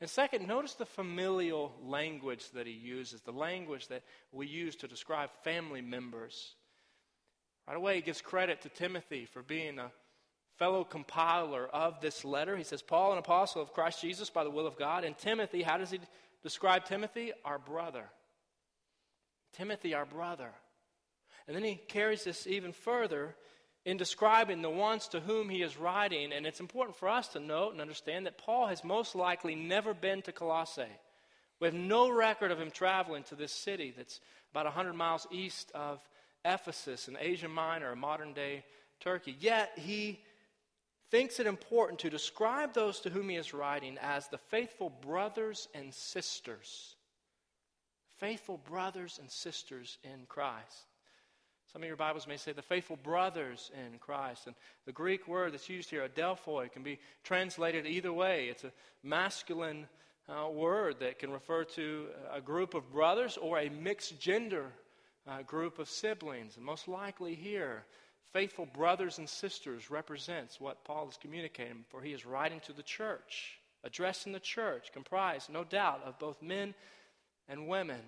And 0.00 0.08
second, 0.08 0.46
notice 0.46 0.74
the 0.74 0.86
familial 0.86 1.74
language 1.82 2.50
that 2.52 2.68
he 2.68 2.72
uses, 2.72 3.20
the 3.22 3.32
language 3.32 3.88
that 3.88 4.04
we 4.30 4.46
use 4.46 4.76
to 4.76 4.86
describe 4.86 5.30
family 5.42 5.80
members. 5.80 6.54
Right 7.66 7.76
away, 7.76 7.96
he 7.96 8.02
gives 8.02 8.20
credit 8.20 8.62
to 8.62 8.68
Timothy 8.68 9.26
for 9.26 9.42
being 9.42 9.80
a 9.80 9.90
fellow 10.56 10.84
compiler 10.84 11.66
of 11.66 12.00
this 12.00 12.24
letter. 12.24 12.56
He 12.56 12.62
says, 12.62 12.80
Paul, 12.80 13.12
an 13.12 13.18
apostle 13.18 13.60
of 13.60 13.72
Christ 13.72 14.00
Jesus 14.00 14.30
by 14.30 14.44
the 14.44 14.50
will 14.50 14.68
of 14.68 14.78
God. 14.78 15.02
And 15.02 15.18
Timothy, 15.18 15.62
how 15.62 15.78
does 15.78 15.90
he 15.90 15.98
describe 16.44 16.84
Timothy? 16.84 17.32
Our 17.44 17.58
brother. 17.58 18.04
Timothy, 19.52 19.94
our 19.94 20.06
brother. 20.06 20.50
And 21.46 21.56
then 21.56 21.64
he 21.64 21.76
carries 21.76 22.24
this 22.24 22.46
even 22.46 22.72
further 22.72 23.34
in 23.84 23.96
describing 23.96 24.60
the 24.60 24.70
ones 24.70 25.08
to 25.08 25.20
whom 25.20 25.48
he 25.48 25.62
is 25.62 25.78
writing. 25.78 26.32
And 26.32 26.46
it's 26.46 26.60
important 26.60 26.96
for 26.96 27.08
us 27.08 27.28
to 27.28 27.40
note 27.40 27.72
and 27.72 27.80
understand 27.80 28.26
that 28.26 28.38
Paul 28.38 28.66
has 28.66 28.84
most 28.84 29.14
likely 29.14 29.54
never 29.54 29.94
been 29.94 30.22
to 30.22 30.32
Colossae. 30.32 30.82
We 31.60 31.66
have 31.66 31.74
no 31.74 32.10
record 32.10 32.50
of 32.50 32.60
him 32.60 32.70
traveling 32.70 33.24
to 33.24 33.34
this 33.34 33.52
city 33.52 33.92
that's 33.96 34.20
about 34.52 34.66
100 34.66 34.92
miles 34.92 35.26
east 35.30 35.72
of 35.74 36.00
Ephesus 36.44 37.08
in 37.08 37.16
Asia 37.18 37.48
Minor, 37.48 37.96
modern 37.96 38.32
day 38.32 38.64
Turkey. 39.00 39.36
Yet 39.40 39.72
he 39.76 40.20
thinks 41.10 41.40
it 41.40 41.46
important 41.46 42.00
to 42.00 42.10
describe 42.10 42.74
those 42.74 43.00
to 43.00 43.10
whom 43.10 43.28
he 43.28 43.36
is 43.36 43.54
writing 43.54 43.96
as 44.02 44.28
the 44.28 44.38
faithful 44.38 44.90
brothers 44.90 45.68
and 45.74 45.92
sisters. 45.92 46.96
Faithful 48.18 48.58
brothers 48.68 49.18
and 49.20 49.30
sisters 49.30 49.98
in 50.02 50.26
Christ. 50.28 50.86
Some 51.72 51.82
of 51.82 51.86
your 51.86 51.96
Bibles 51.96 52.26
may 52.26 52.36
say 52.36 52.52
the 52.52 52.62
faithful 52.62 52.96
brothers 52.96 53.70
in 53.74 53.98
Christ. 53.98 54.46
And 54.46 54.56
the 54.86 54.92
Greek 54.92 55.28
word 55.28 55.52
that's 55.52 55.68
used 55.68 55.90
here, 55.90 56.08
adelphoi, 56.08 56.72
can 56.72 56.82
be 56.82 56.98
translated 57.22 57.86
either 57.86 58.12
way. 58.12 58.48
It's 58.48 58.64
a 58.64 58.72
masculine 59.04 59.86
uh, 60.28 60.48
word 60.48 60.96
that 60.98 61.20
can 61.20 61.30
refer 61.30 61.62
to 61.64 62.06
a 62.32 62.40
group 62.40 62.74
of 62.74 62.90
brothers 62.90 63.36
or 63.36 63.58
a 63.58 63.68
mixed 63.68 64.20
gender 64.20 64.66
uh, 65.28 65.42
group 65.42 65.78
of 65.78 65.88
siblings. 65.88 66.56
And 66.56 66.64
most 66.64 66.88
likely 66.88 67.36
here, 67.36 67.84
faithful 68.32 68.66
brothers 68.66 69.18
and 69.18 69.28
sisters 69.28 69.90
represents 69.90 70.60
what 70.60 70.84
Paul 70.84 71.08
is 71.08 71.18
communicating, 71.20 71.84
for 71.88 72.02
he 72.02 72.12
is 72.12 72.26
writing 72.26 72.60
to 72.60 72.72
the 72.72 72.82
church, 72.82 73.58
addressing 73.84 74.32
the 74.32 74.40
church, 74.40 74.90
comprised, 74.92 75.50
no 75.50 75.62
doubt, 75.62 76.02
of 76.04 76.18
both 76.18 76.42
men 76.42 76.74
and 77.48 77.68
women. 77.68 78.00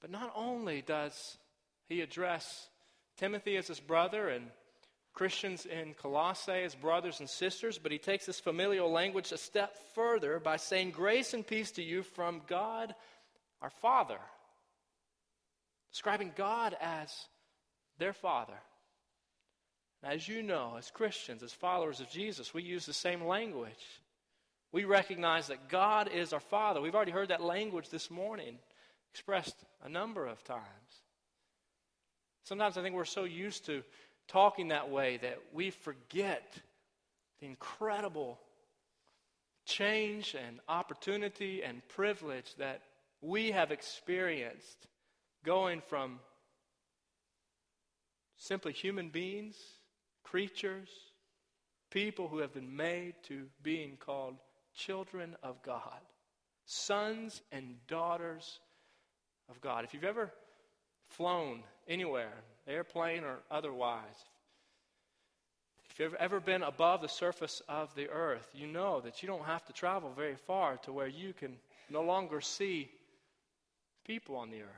But 0.00 0.10
not 0.10 0.32
only 0.34 0.82
does 0.82 1.38
he 1.88 2.00
address 2.00 2.68
Timothy 3.16 3.56
as 3.56 3.66
his 3.66 3.80
brother 3.80 4.28
and 4.28 4.46
Christians 5.12 5.66
in 5.66 5.94
Colossae 5.94 6.62
as 6.62 6.74
brothers 6.76 7.18
and 7.18 7.28
sisters, 7.28 7.78
but 7.78 7.90
he 7.90 7.98
takes 7.98 8.26
this 8.26 8.38
familial 8.38 8.90
language 8.90 9.32
a 9.32 9.38
step 9.38 9.76
further 9.94 10.38
by 10.38 10.56
saying, 10.56 10.92
Grace 10.92 11.34
and 11.34 11.44
peace 11.44 11.72
to 11.72 11.82
you 11.82 12.02
from 12.04 12.40
God 12.46 12.94
our 13.60 13.70
Father. 13.70 14.18
Describing 15.90 16.32
God 16.36 16.76
as 16.80 17.12
their 17.98 18.12
Father. 18.12 18.60
As 20.04 20.28
you 20.28 20.42
know, 20.44 20.76
as 20.78 20.92
Christians, 20.92 21.42
as 21.42 21.52
followers 21.52 21.98
of 21.98 22.08
Jesus, 22.08 22.54
we 22.54 22.62
use 22.62 22.86
the 22.86 22.92
same 22.92 23.24
language. 23.24 24.00
We 24.72 24.84
recognize 24.84 25.46
that 25.48 25.68
God 25.68 26.10
is 26.12 26.32
our 26.32 26.40
Father. 26.40 26.80
We've 26.80 26.94
already 26.94 27.12
heard 27.12 27.28
that 27.28 27.42
language 27.42 27.88
this 27.88 28.10
morning 28.10 28.58
expressed 29.12 29.56
a 29.82 29.88
number 29.88 30.26
of 30.26 30.44
times. 30.44 30.62
Sometimes 32.44 32.76
I 32.76 32.82
think 32.82 32.94
we're 32.94 33.04
so 33.04 33.24
used 33.24 33.66
to 33.66 33.82
talking 34.26 34.68
that 34.68 34.90
way 34.90 35.18
that 35.18 35.38
we 35.52 35.70
forget 35.70 36.54
the 37.40 37.46
incredible 37.46 38.38
change 39.64 40.34
and 40.34 40.60
opportunity 40.68 41.62
and 41.62 41.86
privilege 41.88 42.54
that 42.56 42.82
we 43.20 43.50
have 43.50 43.70
experienced 43.70 44.86
going 45.44 45.82
from 45.88 46.20
simply 48.36 48.72
human 48.72 49.08
beings, 49.08 49.56
creatures, 50.24 50.88
people 51.90 52.28
who 52.28 52.38
have 52.38 52.52
been 52.52 52.76
made 52.76 53.14
to 53.24 53.46
being 53.62 53.96
called 53.98 54.36
children 54.74 55.36
of 55.42 55.62
God, 55.62 56.00
sons 56.64 57.42
and 57.52 57.74
daughters 57.86 58.60
of 59.48 59.60
God. 59.60 59.84
If 59.84 59.94
you've 59.94 60.04
ever 60.04 60.32
flown 61.08 61.62
anywhere, 61.88 62.32
airplane 62.66 63.24
or 63.24 63.38
otherwise. 63.50 64.04
If 65.90 65.98
you've 65.98 66.14
ever 66.14 66.38
been 66.38 66.62
above 66.62 67.00
the 67.00 67.08
surface 67.08 67.62
of 67.68 67.94
the 67.94 68.08
earth, 68.08 68.46
you 68.54 68.66
know 68.66 69.00
that 69.00 69.22
you 69.22 69.28
don't 69.28 69.44
have 69.46 69.64
to 69.66 69.72
travel 69.72 70.12
very 70.14 70.36
far 70.46 70.76
to 70.78 70.92
where 70.92 71.08
you 71.08 71.32
can 71.32 71.56
no 71.90 72.02
longer 72.02 72.40
see 72.40 72.88
people 74.06 74.36
on 74.36 74.50
the 74.50 74.62
earth. 74.62 74.68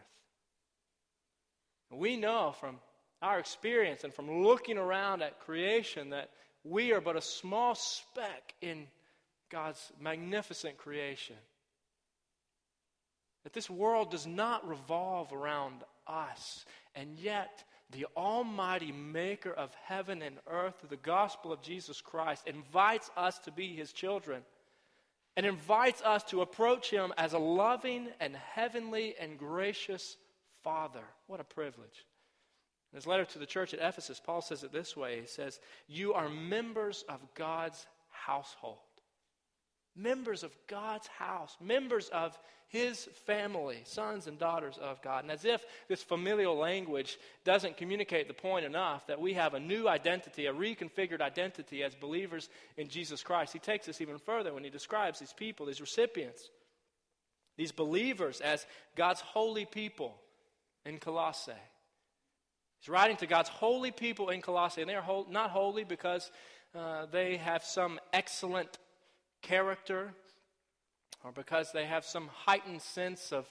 We 1.90 2.16
know 2.16 2.54
from 2.61 2.76
our 3.20 3.38
experience 3.38 4.04
and 4.04 4.14
from 4.14 4.44
looking 4.44 4.78
around 4.78 5.23
at 5.23 5.40
creation 5.40 6.11
that 6.11 6.30
we 6.64 6.92
are 6.92 7.00
but 7.00 7.16
a 7.16 7.20
small 7.20 7.75
speck 7.75 8.54
in 8.62 8.87
God's 9.50 9.92
magnificent 10.00 10.78
creation. 10.78 11.37
That 13.45 13.52
this 13.52 13.71
world 13.71 14.11
does 14.11 14.26
not 14.26 14.69
revolve 14.69 15.33
around 15.33 15.83
us, 16.07 16.64
and 16.95 17.19
yet 17.19 17.64
the 17.90 18.07
Almighty 18.16 18.92
Maker 18.92 19.52
of 19.52 19.75
heaven 19.85 20.23
and 20.23 20.37
earth, 20.49 20.76
through 20.78 20.90
the 20.90 20.97
gospel 20.97 21.52
of 21.52 21.62
Jesus 21.62 22.00
Christ, 22.00 22.47
invites 22.47 23.11
us 23.16 23.38
to 23.40 23.50
be 23.50 23.75
His 23.75 23.92
children 23.92 24.42
and 25.37 25.47
invites 25.47 26.02
us 26.02 26.23
to 26.25 26.42
approach 26.42 26.90
Him 26.90 27.12
as 27.16 27.33
a 27.33 27.38
loving 27.38 28.09
and 28.21 28.37
heavenly 28.37 29.14
and 29.19 29.38
gracious 29.38 30.16
Father. 30.62 31.04
What 31.28 31.40
a 31.40 31.45
privilege. 31.45 32.04
In 32.92 32.97
his 32.97 33.07
letter 33.07 33.25
to 33.25 33.38
the 33.38 33.47
church 33.47 33.73
at 33.73 33.80
Ephesus, 33.80 34.21
Paul 34.25 34.42
says 34.42 34.64
it 34.64 34.73
this 34.73 34.97
way 34.97 35.21
He 35.21 35.26
says, 35.26 35.61
You 35.87 36.12
are 36.12 36.28
members 36.28 37.04
of 37.09 37.21
God's 37.35 37.87
household. 38.11 38.78
Members 39.97 40.42
of 40.42 40.56
God's 40.68 41.06
house, 41.09 41.56
members 41.61 42.09
of 42.09 42.38
his 42.68 43.09
family, 43.26 43.82
sons 43.85 44.28
and 44.28 44.38
daughters 44.38 44.78
of 44.80 45.02
God. 45.02 45.25
And 45.25 45.32
as 45.32 45.44
if 45.44 45.64
this 45.88 46.04
familial 46.04 46.56
language 46.56 47.18
doesn't 47.44 47.76
communicate 47.76 48.28
the 48.28 48.35
point 48.35 48.64
enough 48.64 49.09
that 49.09 49.20
we 49.20 49.35
have 49.35 49.54
a 49.54 49.61
new 49.61 49.88
identity, 49.88 50.47
a 50.47 50.52
reconfigured 50.52 51.20
identity 51.20 51.82
as 51.82 51.97
believers 51.97 52.49
in 52.76 52.88
Jesus 52.88 53.25
Christ, 53.25 53.52
he 53.52 53.59
takes 53.59 53.88
us 53.88 54.00
even 54.00 54.18
further 54.18 54.54
when 54.54 54.62
he 54.62 54.70
describes 54.70 55.18
these 55.18 55.32
people, 55.32 55.66
these 55.66 55.80
recipients, 55.80 56.49
these 57.56 57.73
believers 57.73 58.40
as 58.40 58.64
God's 58.97 59.20
holy 59.20 59.64
people 59.64 60.14
in 60.87 60.99
Colossae. 60.99 61.52
He's 62.78 62.88
writing 62.88 63.16
to 63.16 63.26
God's 63.26 63.49
holy 63.49 63.90
people 63.90 64.30
in 64.30 64.42
Colossae, 64.42 64.80
and 64.80 64.88
they 64.88 64.94
are 64.94 65.25
not 65.28 65.50
holy 65.50 65.82
because 65.82 66.30
uh, 66.73 67.06
they 67.11 67.37
have 67.37 67.64
some 67.64 67.99
excellent 68.12 68.78
character 69.42 70.12
or 71.25 71.32
because 71.32 71.73
they 71.73 71.85
have 71.85 72.04
some 72.04 72.28
heightened 72.28 72.82
sense 72.82 73.32
of 73.32 73.50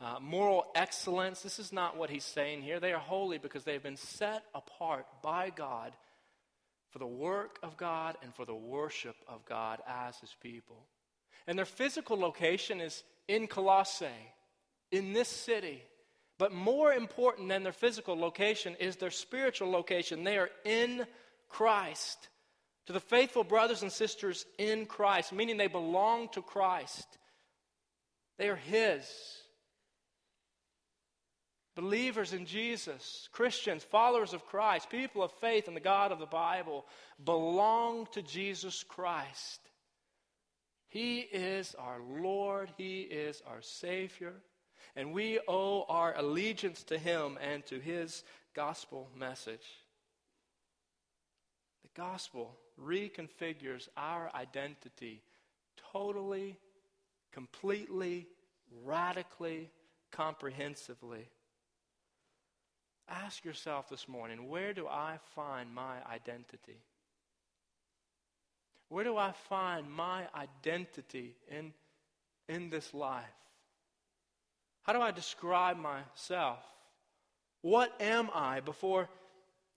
uh, 0.00 0.18
moral 0.20 0.66
excellence. 0.74 1.42
This 1.42 1.58
is 1.58 1.72
not 1.72 1.96
what 1.96 2.10
he's 2.10 2.24
saying 2.24 2.62
here. 2.62 2.80
They 2.80 2.92
are 2.92 2.98
holy 2.98 3.38
because 3.38 3.64
they 3.64 3.74
have 3.74 3.82
been 3.82 3.96
set 3.96 4.44
apart 4.54 5.06
by 5.22 5.50
God 5.50 5.92
for 6.90 6.98
the 6.98 7.06
work 7.06 7.58
of 7.62 7.76
God 7.76 8.16
and 8.22 8.34
for 8.34 8.44
the 8.44 8.54
worship 8.54 9.16
of 9.28 9.44
God 9.44 9.80
as 9.86 10.18
his 10.18 10.34
people. 10.42 10.86
And 11.46 11.58
their 11.58 11.66
physical 11.66 12.18
location 12.18 12.80
is 12.80 13.02
in 13.28 13.46
Colossae, 13.46 14.06
in 14.90 15.12
this 15.12 15.28
city. 15.28 15.82
But 16.38 16.52
more 16.52 16.92
important 16.92 17.48
than 17.48 17.62
their 17.62 17.72
physical 17.72 18.18
location 18.18 18.74
is 18.80 18.96
their 18.96 19.10
spiritual 19.10 19.70
location. 19.70 20.24
They 20.24 20.38
are 20.38 20.50
in 20.64 21.06
Christ. 21.48 22.28
To 22.86 22.92
the 22.92 23.00
faithful 23.00 23.44
brothers 23.44 23.82
and 23.82 23.92
sisters 23.92 24.46
in 24.58 24.86
Christ, 24.86 25.32
meaning 25.32 25.56
they 25.56 25.66
belong 25.66 26.28
to 26.30 26.42
Christ. 26.42 27.06
They 28.38 28.48
are 28.48 28.56
His. 28.56 29.06
Believers 31.76 32.32
in 32.32 32.46
Jesus, 32.46 33.28
Christians, 33.32 33.84
followers 33.84 34.32
of 34.32 34.44
Christ, 34.44 34.90
people 34.90 35.22
of 35.22 35.32
faith 35.32 35.68
in 35.68 35.74
the 35.74 35.80
God 35.80 36.10
of 36.12 36.18
the 36.18 36.26
Bible 36.26 36.84
belong 37.24 38.06
to 38.12 38.22
Jesus 38.22 38.82
Christ. 38.82 39.60
He 40.88 41.20
is 41.20 41.74
our 41.78 42.00
Lord, 42.00 42.72
He 42.76 43.02
is 43.02 43.40
our 43.46 43.62
Savior 43.62 44.34
and 44.96 45.12
we 45.12 45.40
owe 45.46 45.84
our 45.88 46.16
allegiance 46.16 46.82
to 46.84 46.98
him 46.98 47.38
and 47.40 47.64
to 47.66 47.78
his 47.78 48.24
gospel 48.54 49.08
message. 49.16 49.66
The 51.82 52.00
gospel 52.00 52.58
reconfigures 52.84 53.88
our 53.96 54.30
identity 54.34 55.22
totally, 55.92 56.56
completely, 57.32 58.26
radically, 58.84 59.70
comprehensively. 60.10 61.28
Ask 63.08 63.44
yourself 63.44 63.88
this 63.88 64.08
morning 64.08 64.48
where 64.48 64.72
do 64.72 64.86
I 64.86 65.18
find 65.34 65.74
my 65.74 65.96
identity? 66.10 66.78
Where 68.88 69.04
do 69.04 69.16
I 69.16 69.32
find 69.48 69.90
my 69.90 70.24
identity 70.34 71.36
in, 71.48 71.72
in 72.48 72.70
this 72.70 72.92
life? 72.92 73.24
How 74.82 74.92
do 74.92 75.00
I 75.00 75.10
describe 75.10 75.76
myself? 75.76 76.58
What 77.62 77.92
am 78.00 78.30
I 78.34 78.60
before 78.60 79.08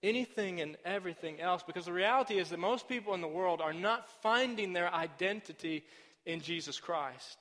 anything 0.03 0.61
and 0.61 0.77
everything 0.85 1.41
else? 1.41 1.63
Because 1.63 1.85
the 1.85 1.93
reality 1.93 2.37
is 2.37 2.49
that 2.49 2.59
most 2.59 2.87
people 2.87 3.13
in 3.13 3.21
the 3.21 3.27
world 3.27 3.61
are 3.61 3.73
not 3.73 4.09
finding 4.21 4.73
their 4.73 4.93
identity 4.93 5.83
in 6.25 6.41
Jesus 6.41 6.79
Christ. 6.79 7.37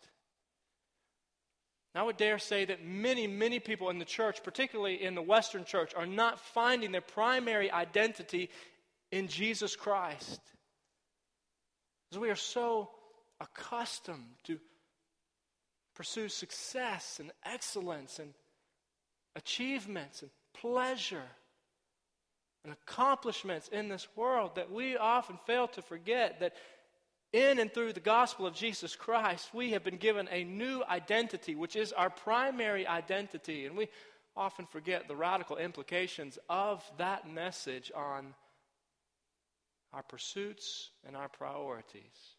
I 1.95 2.03
would 2.03 2.17
dare 2.17 2.39
say 2.39 2.65
that 2.65 2.83
many, 2.83 3.27
many 3.27 3.61
people 3.61 3.91
in 3.91 3.99
the 3.99 4.07
church, 4.07 4.43
particularly 4.43 5.03
in 5.03 5.15
the 5.15 5.21
Western 5.21 5.65
church, 5.65 5.93
are 5.95 6.07
not 6.07 6.41
finding 6.41 6.91
their 6.91 7.03
primary 7.03 7.71
identity 7.71 8.49
in 9.11 9.29
Jesus 9.29 9.77
Christ. 9.77 10.41
Because 12.09 12.21
we 12.21 12.31
are 12.31 12.37
so 12.37 12.91
accustomed 13.41 14.37
to 14.45 14.59
pursue 15.95 16.29
success 16.29 17.21
and 17.21 17.31
excellence 17.45 18.19
and 18.19 18.33
achievements 19.37 20.23
and 20.23 20.31
pleasure 20.55 21.29
and 22.65 22.73
accomplishments 22.73 23.69
in 23.69 23.89
this 23.89 24.07
world 24.17 24.55
that 24.55 24.71
we 24.71 24.97
often 24.97 25.39
fail 25.47 25.67
to 25.69 25.83
forget 25.83 26.41
that 26.41 26.55
in 27.33 27.59
and 27.59 27.73
through 27.73 27.95
the 27.95 28.01
gospel 28.01 28.47
of 28.47 28.55
Jesus 28.55 28.95
Christ, 28.95 29.55
we 29.55 29.71
have 29.71 29.83
been 29.83 29.97
given 29.97 30.29
a 30.31 30.45
new 30.45 30.83
identity, 30.89 31.55
which 31.55 31.77
is 31.77 31.93
our 31.93 32.11
primary 32.11 32.87
identity. 32.87 33.65
And 33.65 33.77
we 33.77 33.89
often 34.37 34.67
forget 34.67 35.09
the 35.09 35.17
radical 35.17 35.57
implications 35.57 36.39
of 36.49 36.85
that 36.99 37.31
message 37.31 37.91
on 37.95 38.35
our 39.93 40.03
pursuits 40.03 40.91
and 41.07 41.17
our 41.17 41.29
priorities. 41.29 42.37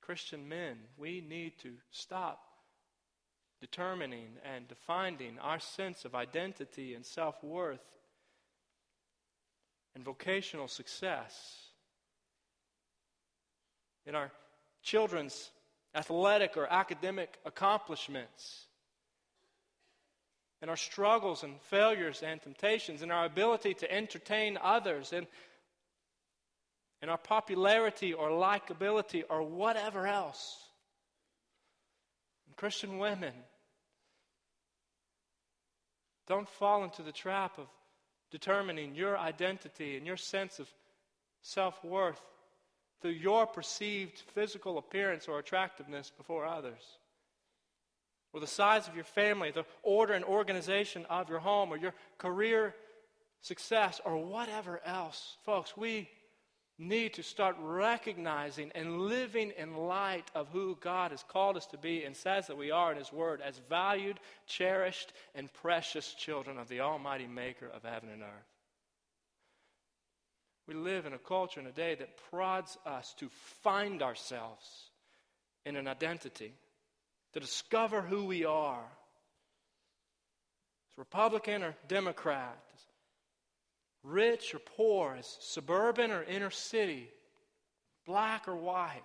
Christian 0.00 0.48
men, 0.48 0.78
we 0.96 1.20
need 1.20 1.58
to 1.62 1.72
stop 1.90 2.40
determining 3.60 4.28
and 4.44 4.68
defining 4.68 5.38
our 5.40 5.58
sense 5.58 6.04
of 6.04 6.14
identity 6.14 6.94
and 6.94 7.04
self 7.04 7.42
worth 7.42 7.80
and 9.94 10.04
vocational 10.04 10.68
success 10.68 11.56
in 14.06 14.14
our 14.14 14.30
children's 14.82 15.50
athletic 15.94 16.56
or 16.56 16.66
academic 16.72 17.38
accomplishments, 17.44 18.66
in 20.62 20.68
our 20.68 20.76
struggles 20.76 21.42
and 21.42 21.60
failures 21.62 22.22
and 22.24 22.40
temptations, 22.40 23.02
in 23.02 23.10
our 23.10 23.24
ability 23.24 23.74
to 23.74 23.92
entertain 23.92 24.58
others, 24.62 25.12
in 25.12 25.26
in 27.02 27.08
our 27.08 27.18
popularity 27.18 28.12
or 28.12 28.30
likability 28.30 29.22
or 29.28 29.42
whatever 29.42 30.06
else. 30.06 30.56
And 32.46 32.56
Christian 32.56 32.98
women, 32.98 33.34
don't 36.26 36.48
fall 36.48 36.84
into 36.84 37.02
the 37.02 37.12
trap 37.12 37.58
of 37.58 37.66
determining 38.30 38.94
your 38.94 39.18
identity 39.18 39.96
and 39.96 40.06
your 40.06 40.16
sense 40.16 40.58
of 40.58 40.68
self 41.42 41.82
worth 41.84 42.20
through 43.00 43.12
your 43.12 43.46
perceived 43.46 44.22
physical 44.34 44.78
appearance 44.78 45.28
or 45.28 45.38
attractiveness 45.38 46.10
before 46.16 46.44
others, 46.44 46.98
or 48.32 48.40
the 48.40 48.46
size 48.46 48.88
of 48.88 48.94
your 48.94 49.04
family, 49.04 49.50
the 49.50 49.64
order 49.82 50.14
and 50.14 50.24
organization 50.24 51.06
of 51.08 51.28
your 51.28 51.38
home, 51.38 51.72
or 51.72 51.76
your 51.76 51.94
career 52.18 52.74
success, 53.40 54.00
or 54.04 54.16
whatever 54.16 54.80
else. 54.84 55.36
Folks, 55.44 55.76
we 55.76 56.08
need 56.78 57.14
to 57.14 57.22
start 57.22 57.56
recognizing 57.60 58.70
and 58.74 59.00
living 59.02 59.52
in 59.58 59.76
light 59.76 60.30
of 60.34 60.48
who 60.50 60.78
God 60.80 61.10
has 61.10 61.24
called 61.24 61.56
us 61.56 61.66
to 61.66 61.78
be 61.78 62.04
and 62.04 62.14
says 62.16 62.46
that 62.46 62.56
we 62.56 62.70
are 62.70 62.92
in 62.92 62.98
His 62.98 63.12
Word 63.12 63.40
as 63.40 63.60
valued, 63.68 64.20
cherished, 64.46 65.12
and 65.34 65.52
precious 65.52 66.14
children 66.14 66.56
of 66.56 66.68
the 66.68 66.80
Almighty 66.80 67.26
Maker 67.26 67.66
of 67.66 67.82
heaven 67.82 68.08
and 68.10 68.22
earth. 68.22 68.28
We 70.68 70.74
live 70.74 71.06
in 71.06 71.14
a 71.14 71.18
culture 71.18 71.60
and 71.60 71.68
a 71.68 71.72
day 71.72 71.94
that 71.94 72.18
prods 72.30 72.76
us 72.86 73.14
to 73.18 73.28
find 73.62 74.02
ourselves 74.02 74.90
in 75.64 75.76
an 75.76 75.88
identity, 75.88 76.52
to 77.32 77.40
discover 77.40 78.02
who 78.02 78.24
we 78.24 78.44
are. 78.44 78.84
As 80.92 80.98
Republican 80.98 81.62
or 81.62 81.74
Democrat, 81.88 82.58
rich 84.08 84.54
or 84.54 84.58
poor, 84.58 85.16
as 85.18 85.36
suburban 85.40 86.10
or 86.10 86.22
inner 86.22 86.50
city, 86.50 87.08
black 88.06 88.48
or 88.48 88.56
white, 88.56 89.02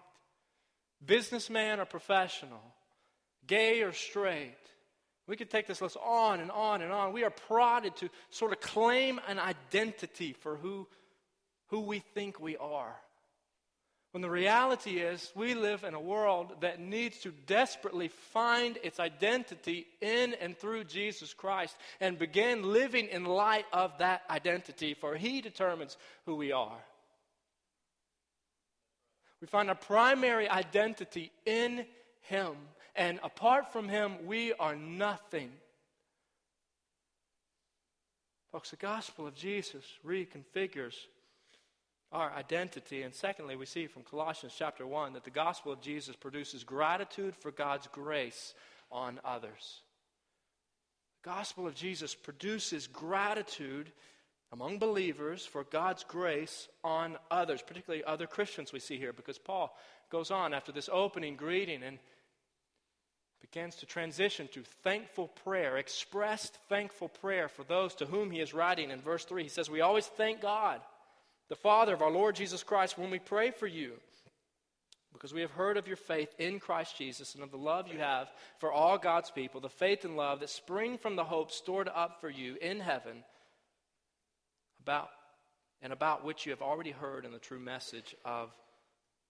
businessman 1.06 1.80
or 1.80 1.86
professional, 1.86 2.62
gay 3.46 3.82
or 3.82 3.92
straight. 3.92 4.56
We 5.28 5.36
could 5.38 5.50
take 5.50 5.68
this 5.68 5.82
list 5.82 5.98
on 6.04 6.40
and 6.40 6.52
on 6.52 6.82
and 6.82 6.92
on. 6.92 7.14
We 7.14 7.24
are 7.24 7.30
prodded 7.30 7.96
to 7.98 8.10
sort 8.30 8.52
of 8.52 8.60
claim 8.60 9.20
an 9.28 9.40
identity 9.40 10.34
for 10.34 10.58
who, 10.58 10.88
who 11.68 11.82
we 11.82 12.00
think 12.00 12.40
we 12.40 12.58
are. 12.58 12.96
When 14.14 14.22
the 14.22 14.30
reality 14.30 15.00
is, 15.00 15.32
we 15.34 15.56
live 15.56 15.84
in 15.84 15.96
a 15.96 16.00
world 16.00 16.54
that 16.62 16.80
needs 16.80 17.18
to 17.22 17.34
desperately 17.48 18.10
find 18.10 18.78
its 18.84 19.00
identity 19.00 19.88
in 20.02 20.36
and 20.36 20.56
through 20.56 20.84
Jesus 20.84 21.34
Christ 21.34 21.76
and 22.00 22.20
begin 22.20 22.72
living 22.72 23.08
in 23.08 23.26
light 23.26 23.66
of 23.74 23.98
that 23.98 24.22
identity, 24.30 24.94
for 24.94 25.16
He 25.16 25.42
determines 25.42 25.98
who 26.28 26.36
we 26.36 26.52
are. 26.52 26.78
We 29.42 29.48
find 29.48 29.68
our 29.70 29.76
primary 29.76 30.48
identity 30.48 31.32
in 31.48 31.84
Him, 32.22 32.54
and 32.96 33.20
apart 33.24 33.74
from 33.74 33.90
Him, 33.90 34.28
we 34.28 34.54
are 34.54 34.76
nothing. 34.76 35.50
Folks, 38.52 38.70
the 38.70 38.76
gospel 38.76 39.26
of 39.26 39.34
Jesus 39.34 39.84
reconfigures 40.06 41.08
our 42.14 42.32
identity. 42.32 43.02
And 43.02 43.14
secondly, 43.14 43.56
we 43.56 43.66
see 43.66 43.88
from 43.88 44.04
Colossians 44.04 44.54
chapter 44.58 44.86
1 44.86 45.14
that 45.14 45.24
the 45.24 45.32
gospel 45.32 45.72
of 45.72 45.82
Jesus 45.82 46.16
produces 46.16 46.64
gratitude 46.64 47.36
for 47.36 47.52
God's 47.52 47.88
grace 47.88 48.54
on 48.92 49.20
others. 49.26 49.82
The 51.24 51.30
gospel 51.30 51.68
of 51.68 51.74
Jesus 51.74 52.14
produces 52.14 52.88
gratitude 52.88 53.92
among 54.52 54.78
believers 54.78 55.46
for 55.46 55.64
God's 55.64 56.04
grace 56.04 56.68
on 56.84 57.18
others, 57.32 57.64
particularly 57.66 58.04
other 58.04 58.28
Christians 58.28 58.72
we 58.72 58.80
see 58.80 58.98
here, 58.98 59.12
because 59.12 59.40
Paul 59.40 59.76
goes 60.12 60.30
on 60.30 60.54
after 60.54 60.72
this 60.72 60.90
opening 60.92 61.36
greeting 61.36 61.82
and 61.82 61.98
begins 63.42 63.76
to 63.78 63.88
transition 63.88 64.48
to 64.54 64.62
thankful 64.84 65.28
prayer, 65.28 65.78
expressed 65.78 66.58
thankful 66.70 67.10
prayer 67.10 67.48
for 67.48 67.64
those 67.64 67.96
to 67.96 68.06
whom 68.06 68.30
he 68.30 68.40
is 68.40 68.54
writing. 68.54 68.92
In 68.92 69.02
verse 69.02 69.26
3, 69.26 69.42
he 69.42 69.50
says, 69.50 69.70
We 69.70 69.82
always 69.82 70.06
thank 70.06 70.40
God 70.40 70.82
the 71.50 71.56
Father 71.56 71.94
of 71.94 72.02
our 72.02 72.12
Lord 72.12 72.36
Jesus 72.36 72.64
Christ, 72.64 72.98
when 72.98 73.12
we 73.12 73.20
pray 73.20 73.52
for 73.52 73.68
you, 73.68 73.94
because 75.12 75.34
we 75.34 75.42
have 75.42 75.52
heard 75.52 75.78
of 75.78 75.88
your 75.88 75.98
faith 75.98 76.34
in 76.40 76.60
Christ 76.60 76.98
Jesus 76.98 77.36
and 77.36 77.44
of 77.44 77.52
the 77.52 77.58
love 77.58 77.88
you 77.88 78.00
have 78.00 78.30
for 78.60 78.72
all 78.72 78.98
God's 78.98 79.30
people, 79.32 79.62
the 79.62 79.70
faith 79.70 80.06
and 80.06 80.18
love 80.18 80.40
that 80.40 80.50
spring 80.50 80.98
from 80.98 81.16
the 81.16 81.24
hope 81.24 81.52
stored 81.52 81.88
up 81.94 82.20
for 82.20 82.30
you 82.30 82.56
in 82.62 82.80
heaven, 82.80 83.24
about 84.82 85.10
and 85.82 85.94
about 85.94 86.24
which 86.24 86.46
you 86.46 86.52
have 86.52 86.62
already 86.62 86.92
heard 86.92 87.26
in 87.26 87.32
the 87.32 87.40
true 87.40 87.60
message 87.60 88.16
of 88.24 88.50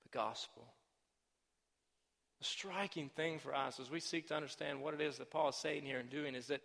the 0.04 0.10
gospel. 0.18 0.64
The 2.40 2.46
striking 2.46 3.10
thing 3.10 3.40
for 3.40 3.56
us 3.56 3.80
as 3.80 3.90
we 3.90 4.00
seek 4.00 4.28
to 4.28 4.36
understand 4.36 4.82
what 4.82 4.94
it 4.94 5.02
is 5.02 5.18
that 5.18 5.32
Paul 5.32 5.50
is 5.50 5.56
saying 5.56 5.84
here 5.84 6.00
and 6.00 6.10
doing 6.10 6.36
is 6.36 6.48
that 6.48 6.62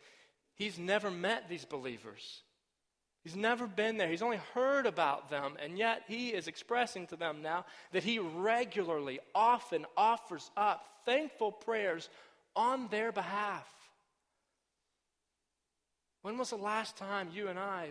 he's 0.54 0.78
never 0.78 1.10
met 1.10 1.48
these 1.48 1.64
believers. 1.64 2.42
He's 3.24 3.36
never 3.36 3.66
been 3.66 3.98
there. 3.98 4.08
He's 4.08 4.22
only 4.22 4.40
heard 4.54 4.86
about 4.86 5.28
them, 5.28 5.56
and 5.62 5.76
yet 5.76 6.04
he 6.06 6.28
is 6.28 6.46
expressing 6.46 7.06
to 7.08 7.16
them 7.16 7.42
now 7.42 7.64
that 7.92 8.04
he 8.04 8.18
regularly, 8.18 9.20
often 9.34 9.86
offers 9.96 10.50
up 10.56 10.84
thankful 11.04 11.52
prayers 11.52 12.08
on 12.54 12.88
their 12.88 13.12
behalf. 13.12 13.68
When 16.22 16.38
was 16.38 16.50
the 16.50 16.56
last 16.56 16.96
time 16.96 17.30
you 17.32 17.48
and 17.48 17.58
I 17.58 17.90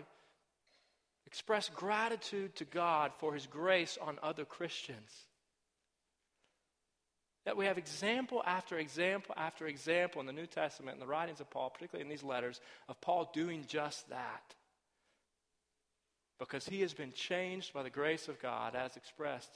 expressed 1.25 1.73
gratitude 1.73 2.55
to 2.55 2.65
God 2.65 3.11
for 3.19 3.33
his 3.33 3.47
grace 3.47 3.97
on 4.01 4.19
other 4.23 4.45
Christians? 4.45 5.11
That 7.45 7.57
we 7.57 7.65
have 7.65 7.77
example 7.77 8.43
after 8.45 8.77
example 8.77 9.33
after 9.37 9.67
example 9.67 10.19
in 10.19 10.27
the 10.27 10.33
New 10.33 10.47
Testament, 10.47 10.95
in 10.95 10.99
the 10.99 11.07
writings 11.07 11.39
of 11.39 11.49
Paul, 11.49 11.69
particularly 11.69 12.03
in 12.03 12.09
these 12.09 12.23
letters, 12.23 12.59
of 12.89 12.99
Paul 13.01 13.29
doing 13.33 13.65
just 13.67 14.09
that 14.09 14.55
because 16.39 16.67
he 16.67 16.81
has 16.81 16.93
been 16.93 17.11
changed 17.13 17.73
by 17.73 17.83
the 17.83 17.89
grace 17.89 18.27
of 18.27 18.41
God 18.41 18.75
as 18.75 18.95
expressed 18.95 19.51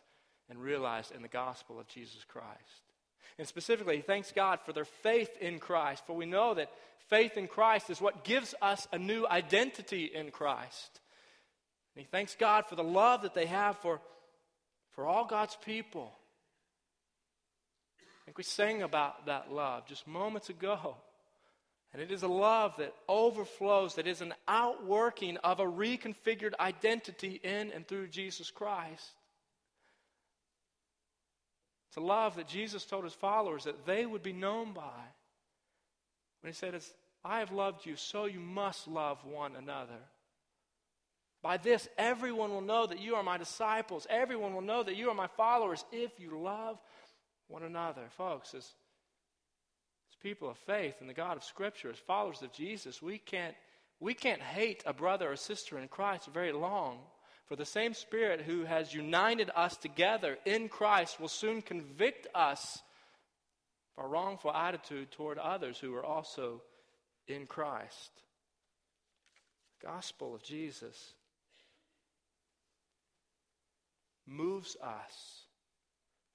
and 0.49 0.59
realized 0.59 1.11
in 1.11 1.21
the 1.21 1.27
gospel 1.27 1.79
of 1.79 1.87
Jesus 1.87 2.23
Christ. 2.27 2.49
And 3.37 3.47
specifically, 3.47 3.97
he 3.97 4.01
thanks 4.01 4.31
God 4.31 4.59
for 4.65 4.73
their 4.73 4.85
faith 4.85 5.31
in 5.39 5.59
Christ, 5.59 6.03
for 6.05 6.15
we 6.15 6.25
know 6.25 6.53
that 6.53 6.71
faith 7.09 7.37
in 7.37 7.47
Christ 7.47 7.89
is 7.89 8.01
what 8.01 8.23
gives 8.23 8.53
us 8.61 8.87
a 8.91 8.97
new 8.97 9.25
identity 9.25 10.11
in 10.13 10.31
Christ. 10.31 10.99
And 11.95 12.03
he 12.03 12.07
thanks 12.09 12.35
God 12.35 12.65
for 12.65 12.75
the 12.75 12.83
love 12.83 13.21
that 13.23 13.33
they 13.33 13.45
have 13.45 13.77
for, 13.77 14.01
for 14.93 15.05
all 15.05 15.25
God's 15.25 15.57
people. 15.63 16.11
I 17.99 18.25
think 18.25 18.37
we 18.37 18.43
sang 18.43 18.81
about 18.81 19.25
that 19.25 19.51
love 19.51 19.87
just 19.87 20.07
moments 20.07 20.49
ago. 20.49 20.95
And 21.93 22.01
it 22.01 22.11
is 22.11 22.23
a 22.23 22.27
love 22.27 22.75
that 22.77 22.93
overflows, 23.09 23.95
that 23.95 24.07
is 24.07 24.21
an 24.21 24.33
outworking 24.47 25.37
of 25.37 25.59
a 25.59 25.65
reconfigured 25.65 26.53
identity 26.59 27.41
in 27.43 27.71
and 27.71 27.85
through 27.85 28.07
Jesus 28.07 28.49
Christ. 28.49 29.11
It's 31.89 31.97
a 31.97 32.01
love 32.01 32.37
that 32.37 32.47
Jesus 32.47 32.85
told 32.85 33.03
his 33.03 33.13
followers 33.13 33.65
that 33.65 33.85
they 33.85 34.05
would 34.05 34.23
be 34.23 34.31
known 34.31 34.71
by. 34.71 35.03
When 36.39 36.53
he 36.53 36.55
said, 36.55 36.73
As 36.73 36.93
I 37.25 37.39
have 37.39 37.51
loved 37.51 37.85
you, 37.85 37.97
so 37.97 38.25
you 38.25 38.39
must 38.39 38.87
love 38.87 39.23
one 39.25 39.57
another. 39.57 39.99
By 41.41 41.57
this, 41.57 41.89
everyone 41.97 42.51
will 42.51 42.61
know 42.61 42.85
that 42.85 43.01
you 43.01 43.15
are 43.15 43.23
my 43.23 43.37
disciples. 43.37 44.07
Everyone 44.09 44.53
will 44.53 44.61
know 44.61 44.83
that 44.83 44.95
you 44.95 45.09
are 45.09 45.15
my 45.15 45.27
followers 45.27 45.83
if 45.91 46.19
you 46.19 46.39
love 46.39 46.77
one 47.47 47.63
another. 47.63 48.03
Folks, 48.15 48.53
as 48.53 48.71
people 50.21 50.49
of 50.49 50.57
faith 50.57 50.95
and 50.99 51.09
the 51.09 51.13
God 51.13 51.37
of 51.37 51.43
Scripture, 51.43 51.89
as 51.89 51.97
followers 51.97 52.41
of 52.41 52.53
Jesus, 52.53 53.01
we 53.01 53.17
can't, 53.17 53.55
we 53.99 54.13
can't 54.13 54.41
hate 54.41 54.83
a 54.85 54.93
brother 54.93 55.31
or 55.31 55.35
sister 55.35 55.79
in 55.79 55.87
Christ 55.87 56.29
very 56.33 56.51
long. 56.51 56.99
For 57.45 57.55
the 57.55 57.65
same 57.65 57.93
Spirit 57.93 58.41
who 58.41 58.63
has 58.63 58.93
united 58.93 59.51
us 59.55 59.75
together 59.75 60.37
in 60.45 60.69
Christ 60.69 61.19
will 61.19 61.27
soon 61.27 61.61
convict 61.61 62.27
us 62.33 62.81
of 63.97 64.03
our 64.03 64.09
wrongful 64.09 64.53
attitude 64.53 65.11
toward 65.11 65.37
others 65.37 65.77
who 65.77 65.93
are 65.95 66.05
also 66.05 66.61
in 67.27 67.45
Christ. 67.47 68.11
The 69.81 69.87
gospel 69.87 70.33
of 70.33 70.43
Jesus 70.43 71.13
moves 74.25 74.77
us, 74.81 75.45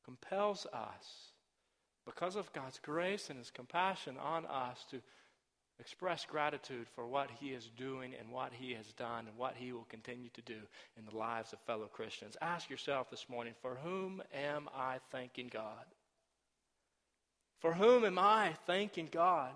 compels 0.04 0.66
us 0.66 1.32
because 2.06 2.36
of 2.36 2.52
God's 2.52 2.78
grace 2.78 3.28
and 3.28 3.38
His 3.38 3.50
compassion 3.50 4.16
on 4.16 4.46
us 4.46 4.84
to 4.90 5.00
express 5.78 6.24
gratitude 6.24 6.86
for 6.94 7.06
what 7.06 7.30
He 7.40 7.48
is 7.48 7.68
doing 7.76 8.14
and 8.18 8.30
what 8.30 8.52
He 8.52 8.72
has 8.74 8.86
done 8.92 9.26
and 9.26 9.36
what 9.36 9.54
He 9.56 9.72
will 9.72 9.86
continue 9.90 10.30
to 10.30 10.42
do 10.42 10.58
in 10.96 11.04
the 11.04 11.16
lives 11.16 11.52
of 11.52 11.58
fellow 11.60 11.86
Christians. 11.86 12.36
Ask 12.40 12.70
yourself 12.70 13.10
this 13.10 13.26
morning 13.28 13.54
for 13.60 13.76
whom 13.82 14.22
am 14.32 14.68
I 14.74 14.98
thanking 15.10 15.50
God? 15.52 15.84
For 17.60 17.74
whom 17.74 18.04
am 18.04 18.18
I 18.18 18.54
thanking 18.66 19.08
God? 19.10 19.50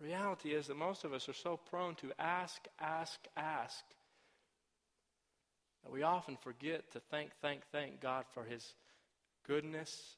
Reality 0.00 0.50
is 0.50 0.66
that 0.66 0.76
most 0.76 1.04
of 1.04 1.12
us 1.12 1.28
are 1.28 1.34
so 1.34 1.58
prone 1.70 1.94
to 1.96 2.12
ask, 2.18 2.66
ask, 2.80 3.18
ask 3.36 3.84
that 5.82 5.92
we 5.92 6.02
often 6.02 6.36
forget 6.42 6.90
to 6.92 7.00
thank, 7.10 7.30
thank, 7.40 7.62
thank 7.72 8.00
God 8.00 8.24
for 8.34 8.44
His 8.44 8.74
goodness 9.46 10.16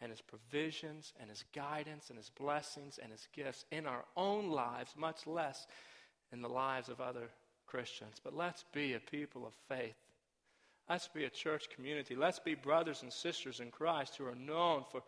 and 0.00 0.10
His 0.10 0.20
provisions 0.20 1.12
and 1.20 1.28
His 1.28 1.44
guidance 1.54 2.08
and 2.08 2.18
His 2.18 2.30
blessings 2.30 2.98
and 3.02 3.12
His 3.12 3.26
gifts 3.32 3.64
in 3.70 3.86
our 3.86 4.04
own 4.16 4.50
lives, 4.50 4.94
much 4.96 5.26
less 5.26 5.66
in 6.32 6.42
the 6.42 6.48
lives 6.48 6.88
of 6.88 7.00
other 7.00 7.28
Christians. 7.66 8.20
But 8.22 8.34
let's 8.34 8.64
be 8.72 8.94
a 8.94 9.00
people 9.00 9.46
of 9.46 9.52
faith. 9.68 9.96
Let's 10.88 11.08
be 11.08 11.24
a 11.24 11.30
church 11.30 11.68
community. 11.74 12.16
Let's 12.16 12.40
be 12.40 12.54
brothers 12.54 13.02
and 13.02 13.12
sisters 13.12 13.60
in 13.60 13.70
Christ 13.70 14.16
who 14.16 14.26
are 14.26 14.34
known 14.34 14.84
for 14.90 15.02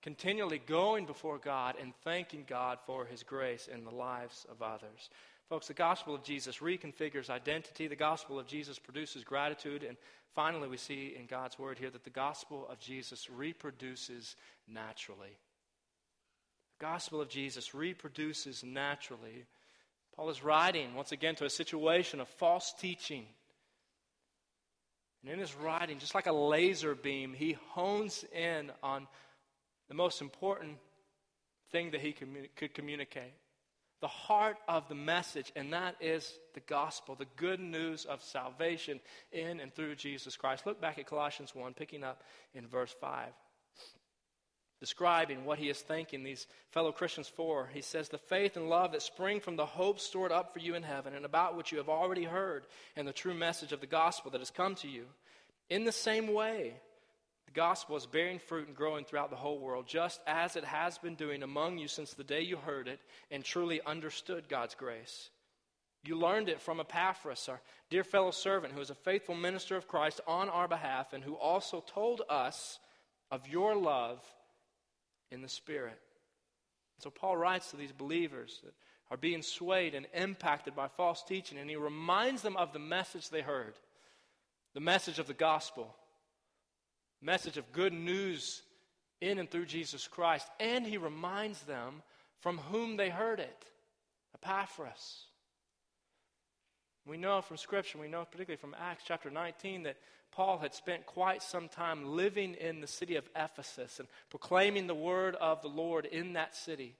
continually 0.00 0.62
going 0.64 1.04
before 1.04 1.38
God 1.38 1.74
and 1.80 1.92
thanking 2.04 2.44
God 2.48 2.78
for 2.86 3.04
His 3.04 3.22
grace 3.22 3.68
in 3.72 3.84
the 3.84 3.94
lives 3.94 4.46
of 4.50 4.62
others. 4.62 5.10
Folks, 5.48 5.68
the 5.68 5.74
gospel 5.74 6.14
of 6.14 6.22
Jesus 6.22 6.58
reconfigures 6.58 7.30
identity. 7.30 7.88
The 7.88 7.96
gospel 7.96 8.38
of 8.38 8.46
Jesus 8.46 8.78
produces 8.78 9.24
gratitude. 9.24 9.82
And 9.82 9.96
finally, 10.34 10.68
we 10.68 10.76
see 10.76 11.14
in 11.18 11.24
God's 11.24 11.58
word 11.58 11.78
here 11.78 11.88
that 11.88 12.04
the 12.04 12.10
gospel 12.10 12.68
of 12.70 12.78
Jesus 12.78 13.30
reproduces 13.30 14.36
naturally. 14.66 15.38
The 16.78 16.84
gospel 16.84 17.22
of 17.22 17.30
Jesus 17.30 17.74
reproduces 17.74 18.62
naturally. 18.62 19.46
Paul 20.14 20.28
is 20.28 20.44
writing, 20.44 20.94
once 20.94 21.12
again, 21.12 21.34
to 21.36 21.46
a 21.46 21.50
situation 21.50 22.20
of 22.20 22.28
false 22.28 22.74
teaching. 22.78 23.24
And 25.22 25.32
in 25.32 25.38
his 25.38 25.54
writing, 25.54 25.98
just 25.98 26.14
like 26.14 26.26
a 26.26 26.32
laser 26.32 26.94
beam, 26.94 27.32
he 27.32 27.56
hones 27.70 28.22
in 28.34 28.70
on 28.82 29.06
the 29.88 29.94
most 29.94 30.20
important 30.20 30.76
thing 31.72 31.92
that 31.92 32.02
he 32.02 32.12
could 32.12 32.74
communicate. 32.74 33.32
The 34.00 34.08
heart 34.08 34.58
of 34.68 34.88
the 34.88 34.94
message, 34.94 35.52
and 35.56 35.72
that 35.72 35.96
is 36.00 36.38
the 36.54 36.60
gospel, 36.60 37.16
the 37.16 37.26
good 37.36 37.58
news 37.58 38.04
of 38.04 38.22
salvation 38.22 39.00
in 39.32 39.58
and 39.58 39.74
through 39.74 39.96
Jesus 39.96 40.36
Christ. 40.36 40.66
Look 40.66 40.80
back 40.80 40.98
at 40.98 41.06
Colossians 41.06 41.54
1, 41.54 41.74
picking 41.74 42.04
up 42.04 42.22
in 42.54 42.66
verse 42.66 42.94
5 43.00 43.28
describing 44.80 45.44
what 45.44 45.58
he 45.58 45.68
is 45.68 45.80
thanking 45.80 46.22
these 46.22 46.46
fellow 46.70 46.92
Christians 46.92 47.28
for. 47.28 47.68
He 47.72 47.80
says, 47.80 48.08
The 48.08 48.18
faith 48.18 48.56
and 48.56 48.68
love 48.68 48.92
that 48.92 49.02
spring 49.02 49.40
from 49.40 49.56
the 49.56 49.66
hope 49.66 49.98
stored 49.98 50.32
up 50.32 50.52
for 50.52 50.60
you 50.60 50.74
in 50.74 50.82
heaven 50.82 51.14
and 51.14 51.24
about 51.24 51.56
which 51.56 51.72
you 51.72 51.78
have 51.78 51.88
already 51.88 52.24
heard 52.24 52.66
and 52.96 53.06
the 53.06 53.12
true 53.12 53.34
message 53.34 53.72
of 53.72 53.80
the 53.80 53.86
gospel 53.86 54.30
that 54.30 54.40
has 54.40 54.50
come 54.50 54.74
to 54.76 54.88
you. 54.88 55.06
In 55.68 55.84
the 55.84 55.92
same 55.92 56.32
way, 56.32 56.74
the 57.48 57.60
gospel 57.60 57.96
is 57.96 58.04
bearing 58.04 58.38
fruit 58.38 58.66
and 58.66 58.76
growing 58.76 59.06
throughout 59.06 59.30
the 59.30 59.36
whole 59.36 59.58
world, 59.58 59.86
just 59.86 60.20
as 60.26 60.54
it 60.54 60.64
has 60.64 60.98
been 60.98 61.14
doing 61.14 61.42
among 61.42 61.78
you 61.78 61.88
since 61.88 62.12
the 62.12 62.22
day 62.22 62.42
you 62.42 62.58
heard 62.58 62.88
it 62.88 63.00
and 63.30 63.42
truly 63.42 63.80
understood 63.86 64.50
God's 64.50 64.74
grace. 64.74 65.30
You 66.04 66.18
learned 66.18 66.50
it 66.50 66.60
from 66.60 66.78
Epaphras, 66.78 67.48
our 67.48 67.62
dear 67.88 68.04
fellow 68.04 68.32
servant, 68.32 68.74
who 68.74 68.82
is 68.82 68.90
a 68.90 68.94
faithful 68.94 69.34
minister 69.34 69.76
of 69.76 69.88
Christ 69.88 70.20
on 70.26 70.50
our 70.50 70.68
behalf, 70.68 71.14
and 71.14 71.24
who 71.24 71.36
also 71.36 71.82
told 71.86 72.20
us 72.28 72.78
of 73.30 73.48
your 73.48 73.74
love 73.74 74.22
in 75.30 75.40
the 75.40 75.48
Spirit. 75.48 75.98
So 76.98 77.08
Paul 77.08 77.38
writes 77.38 77.70
to 77.70 77.78
these 77.78 77.92
believers 77.92 78.60
that 78.62 78.74
are 79.10 79.16
being 79.16 79.40
swayed 79.40 79.94
and 79.94 80.06
impacted 80.12 80.76
by 80.76 80.88
false 80.88 81.24
teaching, 81.24 81.56
and 81.56 81.70
he 81.70 81.76
reminds 81.76 82.42
them 82.42 82.58
of 82.58 82.74
the 82.74 82.78
message 82.78 83.30
they 83.30 83.40
heard 83.40 83.74
the 84.74 84.80
message 84.80 85.18
of 85.18 85.26
the 85.26 85.34
gospel, 85.34 85.96
message 87.20 87.56
of 87.56 87.72
good 87.72 87.92
news 87.92 88.62
in 89.20 89.38
and 89.38 89.50
through 89.50 89.66
Jesus 89.66 90.06
Christ, 90.06 90.46
and 90.60 90.86
he 90.86 90.96
reminds 90.96 91.62
them 91.62 92.02
from 92.40 92.58
whom 92.58 92.96
they 92.96 93.10
heard 93.10 93.40
it 93.40 93.64
Epaphras. 94.34 95.24
We 97.06 97.16
know 97.16 97.40
from 97.40 97.56
Scripture, 97.56 97.98
we 97.98 98.08
know 98.08 98.26
particularly 98.30 98.60
from 98.60 98.76
Acts 98.78 99.04
chapter 99.06 99.30
19, 99.30 99.84
that 99.84 99.96
Paul 100.30 100.58
had 100.58 100.74
spent 100.74 101.06
quite 101.06 101.42
some 101.42 101.68
time 101.68 102.14
living 102.14 102.54
in 102.54 102.80
the 102.80 102.86
city 102.86 103.16
of 103.16 103.28
Ephesus 103.34 103.98
and 103.98 104.08
proclaiming 104.28 104.86
the 104.86 104.94
word 104.94 105.34
of 105.36 105.62
the 105.62 105.68
Lord 105.68 106.04
in 106.04 106.34
that 106.34 106.54
city. 106.54 106.94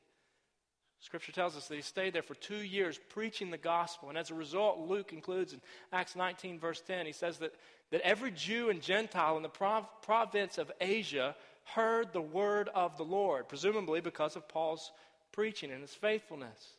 Scripture 1.01 1.33
tells 1.33 1.57
us 1.57 1.69
that 1.69 1.77
he 1.77 1.83
stayed 1.83 2.13
there 2.13 2.23
for 2.23 2.35
two 2.35 2.63
years 2.63 2.99
preaching 3.11 3.51
the 3.51 3.59
gospel. 3.59 4.09
And 4.09 4.19
as 4.19 4.31
a 4.31 4.35
result, 4.35 4.81
Luke 4.81 5.13
includes 5.13 5.53
in 5.53 5.61
Acts 5.93 6.17
19, 6.17 6.59
verse 6.59 6.81
10, 6.81 7.07
he 7.07 7.13
says 7.13 7.39
that, 7.39 7.55
that 7.91 8.01
every 8.01 8.33
Jew 8.33 8.71
and 8.71 8.83
Gentile 8.83 9.37
in 9.37 9.43
the 9.43 9.49
prov- 9.49 9.89
province 10.03 10.59
of 10.59 10.73
Asia 10.81 11.37
heard 11.75 12.13
the 12.13 12.21
word 12.21 12.69
of 12.75 12.97
the 12.97 13.05
Lord, 13.05 13.49
presumably 13.49 14.01
because 14.01 14.35
of 14.35 14.49
Paul's 14.49 14.91
preaching 15.33 15.71
and 15.71 15.83
his 15.83 15.95
faithfulness. 15.95 16.73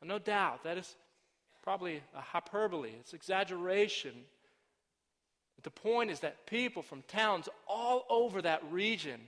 And 0.00 0.08
no 0.08 0.18
doubt, 0.18 0.64
that 0.64 0.76
is 0.76 0.94
probably 1.62 2.02
a 2.14 2.20
hyperbole, 2.20 2.92
it's 2.98 3.14
exaggeration. 3.14 4.12
But 5.56 5.64
the 5.64 5.80
point 5.80 6.10
is 6.10 6.20
that 6.20 6.46
people 6.46 6.82
from 6.82 7.02
towns 7.02 7.48
all 7.66 8.04
over 8.10 8.42
that 8.42 8.62
region 8.70 9.20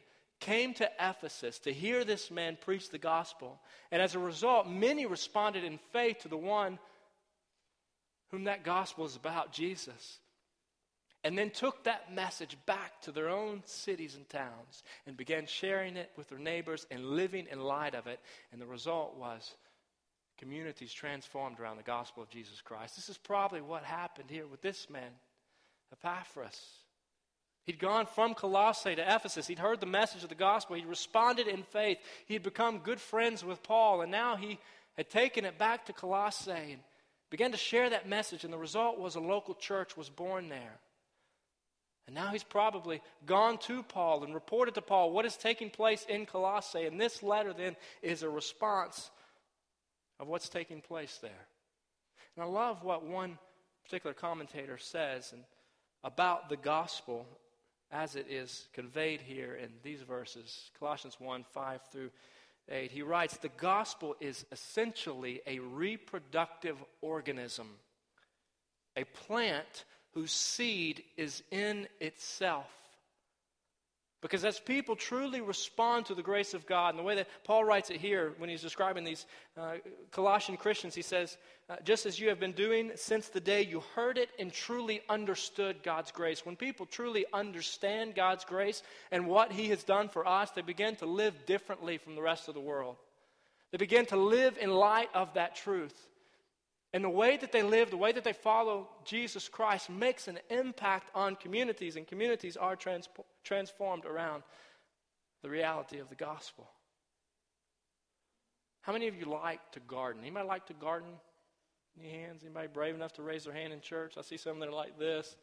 came 0.43 0.75
to 0.75 0.91
Ephesus 1.01 1.61
to 1.61 1.73
hear 1.73 2.05
this 2.05 2.31
man 2.31 2.59
preach 2.61 2.91
the 2.91 2.99
gospel. 2.99 3.61
And 3.93 4.03
as 4.03 4.15
a 4.15 4.19
result, 4.19 4.69
many 4.69 5.07
responded 5.07 5.63
in 5.63 5.79
faith 5.93 6.19
to 6.21 6.29
the 6.29 6.37
one 6.37 6.79
whom 8.31 8.45
that 8.45 8.65
gospel 8.65 9.05
is 9.05 9.15
about, 9.15 9.53
Jesus. 9.53 10.19
And 11.23 11.39
then 11.39 11.51
took 11.51 11.85
that 11.85 12.13
message 12.13 12.57
back 12.67 13.01
to 13.03 13.13
their 13.13 13.29
own 13.29 13.63
cities 13.65 14.17
and 14.17 14.29
towns 14.29 14.83
and 15.07 15.17
began 15.17 15.47
sharing 15.47 15.97
it 15.97 16.11
with 16.17 16.29
their 16.29 16.39
neighbors 16.39 16.87
and 16.91 17.05
living 17.05 17.47
in 17.49 17.61
light 17.61 17.95
of 17.95 18.09
it. 18.09 18.19
And 18.51 18.61
the 18.61 18.67
result 18.67 19.17
was 19.17 19.55
communities 20.39 20.93
transformed 20.93 21.61
around 21.61 21.77
the 21.77 21.85
gospel 21.85 22.21
of 22.21 22.31
Jesus 22.31 22.61
Christ. 22.61 22.97
This 22.97 23.09
is 23.09 23.19
probably 23.19 23.61
what 23.61 23.85
happened 23.85 24.29
here 24.29 24.49
with 24.49 24.61
this 24.61 24.91
man, 24.91 25.13
Epaphras. 25.93 26.82
He'd 27.65 27.79
gone 27.79 28.07
from 28.07 28.35
Colossae 28.35 28.97
to 28.97 29.15
Ephesus. 29.15 29.47
He'd 29.47 29.61
heard 29.61 29.81
the 29.81 29.87
message 29.87 30.25
of 30.25 30.29
the 30.29 30.35
gospel. 30.35 30.75
He'd 30.75 30.87
responded 30.87 31.47
in 31.47 31.63
faith. 31.63 31.99
He'd 32.27 32.43
become 32.43 32.79
good 32.79 33.01
friends 33.01 33.45
with 33.45 33.63
Paul. 33.63 34.01
And 34.01 34.11
now 34.11 34.37
he 34.37 34.59
had 34.97 35.09
taken 35.09 35.45
it 35.45 35.59
back 35.59 35.87
to 35.87 35.93
Colossae 35.93 36.51
and 36.51 36.81
began 37.31 37.53
to 37.53 37.57
share 37.57 37.89
that 37.91 38.09
message. 38.09 38.43
And 38.43 38.53
the 38.53 38.59
result 38.59 38.99
was 38.99 39.15
a 39.15 39.21
local 39.21 39.55
church 39.55 39.97
was 39.97 40.09
born 40.09 40.49
there. 40.49 40.81
And 42.09 42.17
now 42.17 42.33
he's 42.33 42.43
probably 42.43 43.01
gone 43.27 43.59
to 43.59 43.85
Paul 43.85 44.25
and 44.25 44.35
reported 44.35 44.75
to 44.75 44.83
Paul 44.83 45.13
what 45.13 45.25
is 45.25 45.37
taking 45.37 45.71
place 45.71 46.05
in 46.09 46.27
Colossae. 46.27 46.87
And 46.87 47.01
this 47.01 47.23
letter 47.23 47.53
then 47.53 47.77
is 48.03 48.25
a 48.25 48.29
response 48.29 49.13
of 50.19 50.27
what's 50.27 50.49
taking 50.49 50.81
place 50.81 51.21
there. 51.23 51.47
And 52.37 52.45
I 52.45 52.49
love 52.49 52.83
what 52.83 53.05
one 53.05 53.39
particular 53.85 54.15
commentator 54.15 54.79
says 54.79 55.33
about 56.03 56.49
the 56.49 56.57
gospel 56.57 57.27
as 57.93 58.17
it 58.17 58.27
is 58.29 58.67
conveyed 58.73 59.21
here 59.21 59.55
in 59.55 59.69
these 59.83 60.01
verses 60.01 60.71
Colossians 60.79 61.17
1 61.21 61.45
5 61.53 61.81
through 61.93 62.11
8. 62.69 62.91
He 62.91 63.03
writes, 63.03 63.37
The 63.37 63.51
gospel 63.51 64.17
is 64.21 64.47
essentially 64.51 65.43
a 65.47 65.59
reproductive 65.59 66.77
organism, 67.03 67.69
a 68.97 69.05
plant 69.05 69.85
whose 70.15 70.33
seed 70.33 71.05
is 71.17 71.43
in 71.51 71.87
itself. 72.01 72.71
Because 74.23 74.45
as 74.45 74.61
people 74.61 74.95
truly 74.95 75.41
respond 75.41 76.07
to 76.07 76.15
the 76.15 76.23
grace 76.23 76.55
of 76.55 76.65
God, 76.65 76.91
and 76.91 76.99
the 76.99 77.03
way 77.03 77.17
that 77.17 77.29
Paul 77.43 77.65
writes 77.65 77.91
it 77.91 77.97
here 77.97 78.35
when 78.39 78.49
he's 78.49 78.63
describing 78.63 79.03
these 79.03 79.27
uh, 79.59 79.75
Colossian 80.13 80.57
Christians, 80.57 80.95
he 80.95 81.03
says, 81.03 81.37
uh, 81.69 81.75
just 81.83 82.07
as 82.07 82.21
you 82.21 82.29
have 82.29 82.39
been 82.39 82.53
doing 82.53 82.93
since 82.95 83.29
the 83.29 83.41
day 83.41 83.63
you 83.63 83.83
heard 83.97 84.19
it 84.19 84.31
and 84.39 84.53
truly 84.53 85.03
understood 85.09 85.83
God's 85.83 86.13
grace. 86.13 86.47
When 86.47 86.55
people 86.55 86.87
truly 86.87 87.27
understand 87.33 88.15
God's 88.15 88.45
grace 88.45 88.85
and 89.11 89.27
what 89.27 89.51
he 89.51 89.71
has 89.71 89.83
done 89.83 90.09
for 90.09 90.27
us, 90.27 90.53
they 90.53 90.63
begin 90.63 90.95
to 90.97 91.07
live 91.07 91.45
differently 91.45 91.99
from 91.99 92.15
the 92.15 92.23
rest 92.23 92.47
of 92.47 92.55
the 92.55 92.61
world. 92.61 92.97
They 93.73 93.79
begin 93.79 94.07
to 94.07 94.17
live 94.17 94.57
in 94.57 94.71
light 94.71 95.09
of 95.15 95.35
that 95.35 95.57
truth. 95.57 95.95
And 96.95 97.03
the 97.03 97.11
way 97.11 97.39
that 97.39 97.53
they 97.53 97.63
live, 97.63 97.91
the 97.91 97.97
way 97.97 98.13
that 98.13 98.25
they 98.25 98.35
follow 98.35 98.89
Jesus 99.05 99.49
Christ 99.49 99.89
makes 99.89 100.29
an 100.29 100.39
impact 100.51 101.11
on 101.15 101.37
communities, 101.37 101.97
and 101.97 102.07
communities 102.07 102.57
are 102.57 102.77
transformed 103.45 104.05
around 104.05 104.43
the 105.43 105.49
reality 105.49 105.99
of 105.99 106.09
the 106.11 106.15
gospel. 106.15 106.69
How 108.83 108.93
many 108.93 109.09
of 109.09 109.17
you 109.17 109.25
like 109.25 109.61
to 109.73 109.81
garden? 109.81 110.23
Anybody 110.23 110.47
like 110.47 110.67
to 110.67 110.75
garden? 110.75 111.11
Any 111.99 112.11
hands? 112.11 112.43
Anybody 112.43 112.69
brave 112.73 112.95
enough 112.95 113.13
to 113.15 113.23
raise 113.23 113.45
their 113.45 113.55
hand 113.55 113.73
in 113.73 113.81
church? 113.81 114.15
I 114.19 114.23
see 114.23 114.37
some 114.37 114.59
that 114.61 114.69
are 114.69 114.73
like 114.73 114.99
this. 114.99 115.37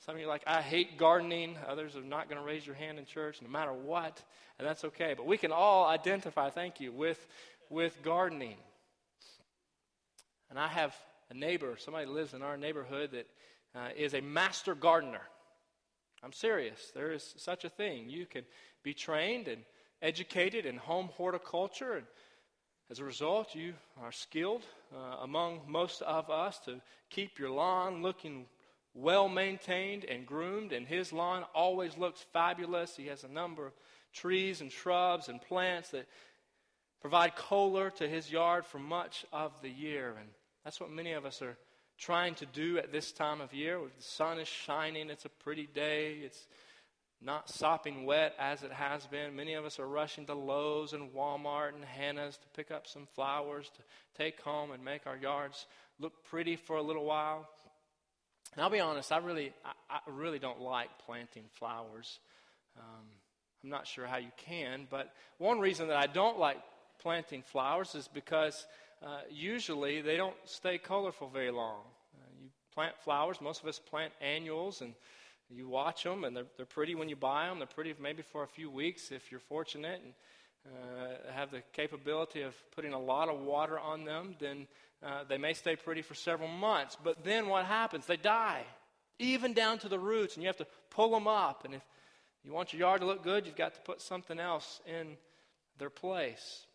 Some 0.00 0.16
of 0.16 0.20
you 0.20 0.26
are 0.26 0.30
like, 0.30 0.42
I 0.46 0.60
hate 0.60 0.98
gardening. 0.98 1.56
Others 1.66 1.96
are 1.96 2.02
not 2.02 2.28
going 2.28 2.40
to 2.40 2.46
raise 2.46 2.66
your 2.66 2.74
hand 2.74 2.98
in 2.98 3.06
church 3.06 3.40
no 3.40 3.48
matter 3.48 3.72
what, 3.72 4.22
and 4.58 4.68
that's 4.68 4.84
okay. 4.84 5.14
But 5.16 5.24
we 5.24 5.38
can 5.38 5.52
all 5.52 5.86
identify, 5.86 6.50
thank 6.50 6.80
you, 6.80 6.92
with, 6.92 7.26
with 7.70 8.02
gardening. 8.02 8.56
And 10.54 10.62
I 10.62 10.68
have 10.68 10.94
a 11.30 11.34
neighbor, 11.34 11.74
somebody 11.76 12.06
lives 12.06 12.32
in 12.32 12.40
our 12.40 12.56
neighborhood 12.56 13.10
that 13.10 13.26
uh, 13.74 13.88
is 13.96 14.14
a 14.14 14.20
master 14.20 14.76
gardener. 14.76 15.22
I'm 16.22 16.32
serious. 16.32 16.92
There 16.94 17.10
is 17.10 17.34
such 17.38 17.64
a 17.64 17.68
thing. 17.68 18.08
You 18.08 18.24
can 18.24 18.44
be 18.84 18.94
trained 18.94 19.48
and 19.48 19.62
educated 20.00 20.64
in 20.64 20.76
home 20.76 21.10
horticulture, 21.16 21.94
and 21.94 22.06
as 22.88 23.00
a 23.00 23.04
result, 23.04 23.56
you 23.56 23.74
are 24.00 24.12
skilled 24.12 24.62
uh, 24.94 25.16
among 25.22 25.62
most 25.66 26.02
of 26.02 26.30
us 26.30 26.60
to 26.66 26.80
keep 27.10 27.40
your 27.40 27.50
lawn 27.50 28.00
looking 28.00 28.46
well 28.94 29.28
maintained 29.28 30.04
and 30.04 30.24
groomed, 30.24 30.70
and 30.70 30.86
his 30.86 31.12
lawn 31.12 31.42
always 31.52 31.98
looks 31.98 32.24
fabulous. 32.32 32.96
He 32.96 33.06
has 33.06 33.24
a 33.24 33.28
number 33.28 33.66
of 33.66 33.72
trees 34.12 34.60
and 34.60 34.70
shrubs 34.70 35.28
and 35.28 35.42
plants 35.42 35.88
that 35.90 36.06
provide 37.00 37.34
color 37.34 37.90
to 37.90 38.08
his 38.08 38.30
yard 38.30 38.64
for 38.64 38.78
much 38.78 39.26
of 39.32 39.50
the 39.60 39.68
year. 39.68 40.14
And 40.16 40.28
that's 40.64 40.80
what 40.80 40.90
many 40.90 41.12
of 41.12 41.26
us 41.26 41.42
are 41.42 41.56
trying 41.98 42.34
to 42.36 42.46
do 42.46 42.78
at 42.78 42.90
this 42.90 43.12
time 43.12 43.40
of 43.40 43.52
year. 43.52 43.78
The 43.78 44.02
sun 44.02 44.38
is 44.38 44.48
shining, 44.48 45.10
it's 45.10 45.24
a 45.24 45.28
pretty 45.28 45.68
day, 45.72 46.16
it's 46.24 46.46
not 47.20 47.48
sopping 47.48 48.04
wet 48.04 48.34
as 48.38 48.62
it 48.62 48.72
has 48.72 49.06
been. 49.06 49.36
Many 49.36 49.54
of 49.54 49.64
us 49.64 49.78
are 49.78 49.86
rushing 49.86 50.26
to 50.26 50.34
Lowe's 50.34 50.92
and 50.92 51.12
Walmart 51.14 51.74
and 51.74 51.84
Hannah's 51.84 52.36
to 52.36 52.46
pick 52.54 52.70
up 52.70 52.86
some 52.86 53.06
flowers 53.14 53.70
to 53.76 54.22
take 54.22 54.40
home 54.40 54.72
and 54.72 54.84
make 54.84 55.06
our 55.06 55.16
yards 55.16 55.66
look 55.98 56.24
pretty 56.24 56.56
for 56.56 56.76
a 56.76 56.82
little 56.82 57.04
while. 57.04 57.48
And 58.54 58.62
I'll 58.62 58.70
be 58.70 58.80
honest, 58.80 59.10
I 59.10 59.18
really, 59.18 59.52
I, 59.64 59.96
I 59.96 60.10
really 60.10 60.38
don't 60.38 60.60
like 60.60 60.88
planting 61.06 61.44
flowers. 61.52 62.18
Um, 62.78 63.06
I'm 63.62 63.70
not 63.70 63.86
sure 63.86 64.06
how 64.06 64.18
you 64.18 64.30
can, 64.36 64.86
but 64.90 65.12
one 65.38 65.60
reason 65.60 65.88
that 65.88 65.96
I 65.96 66.06
don't 66.06 66.38
like 66.38 66.58
planting 67.00 67.42
flowers 67.42 67.94
is 67.94 68.08
because 68.08 68.66
uh, 69.04 69.20
usually 69.30 70.00
they 70.00 70.16
don't 70.16 70.36
stay 70.44 70.78
colorful 70.78 71.28
very 71.28 71.50
long. 71.50 71.82
Uh, 72.14 72.30
you 72.42 72.48
plant 72.74 72.94
flowers, 73.04 73.40
most 73.40 73.62
of 73.62 73.68
us 73.68 73.78
plant 73.78 74.12
annuals, 74.20 74.80
and 74.80 74.94
you 75.50 75.68
watch 75.68 76.04
them, 76.04 76.24
and 76.24 76.36
they're, 76.36 76.46
they're 76.56 76.66
pretty 76.66 76.94
when 76.94 77.08
you 77.08 77.16
buy 77.16 77.46
them. 77.46 77.58
They're 77.58 77.66
pretty 77.66 77.94
maybe 78.00 78.22
for 78.22 78.42
a 78.42 78.48
few 78.48 78.70
weeks 78.70 79.12
if 79.12 79.30
you're 79.30 79.40
fortunate. 79.40 80.00
And 80.02 80.14
uh, 80.66 81.32
have 81.32 81.50
the 81.50 81.62
capability 81.72 82.42
of 82.42 82.54
putting 82.74 82.94
a 82.94 82.98
lot 82.98 83.28
of 83.28 83.40
water 83.40 83.78
on 83.78 84.04
them, 84.04 84.34
then 84.38 84.66
uh, 85.04 85.24
they 85.28 85.36
may 85.36 85.52
stay 85.52 85.76
pretty 85.76 86.02
for 86.02 86.14
several 86.14 86.48
months. 86.48 86.96
But 87.02 87.22
then 87.24 87.48
what 87.48 87.66
happens? 87.66 88.06
They 88.06 88.16
die, 88.16 88.62
even 89.18 89.52
down 89.52 89.78
to 89.80 89.88
the 89.88 89.98
roots, 89.98 90.34
and 90.34 90.42
you 90.42 90.46
have 90.46 90.56
to 90.56 90.66
pull 90.90 91.10
them 91.10 91.28
up. 91.28 91.64
And 91.64 91.74
if 91.74 91.82
you 92.44 92.52
want 92.52 92.72
your 92.72 92.80
yard 92.80 93.02
to 93.02 93.06
look 93.06 93.22
good, 93.22 93.46
you've 93.46 93.56
got 93.56 93.74
to 93.74 93.80
put 93.80 94.00
something 94.00 94.40
else 94.40 94.80
in 94.86 95.16
their 95.78 95.90
place. 95.90 96.66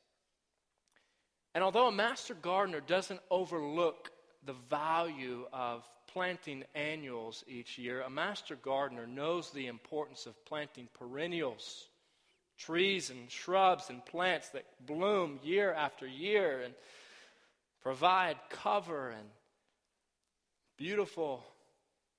And 1.53 1.63
although 1.63 1.87
a 1.87 1.91
master 1.91 2.35
gardener 2.35 2.79
doesn't 2.79 3.19
overlook 3.31 4.11
the 4.45 4.53
value 4.69 5.45
of 5.51 5.87
planting 6.07 6.63
annuals 6.75 7.43
each 7.47 7.77
year, 7.77 8.01
a 8.01 8.09
master 8.09 8.55
gardener 8.55 9.07
knows 9.07 9.51
the 9.51 9.67
importance 9.67 10.25
of 10.25 10.45
planting 10.45 10.87
perennials, 10.97 11.87
trees 12.57 13.09
and 13.09 13.29
shrubs 13.31 13.89
and 13.89 14.05
plants 14.05 14.49
that 14.49 14.65
bloom 14.85 15.39
year 15.43 15.73
after 15.73 16.07
year 16.07 16.61
and 16.61 16.73
provide 17.81 18.37
cover 18.49 19.09
and 19.09 19.27
beautiful 20.77 21.43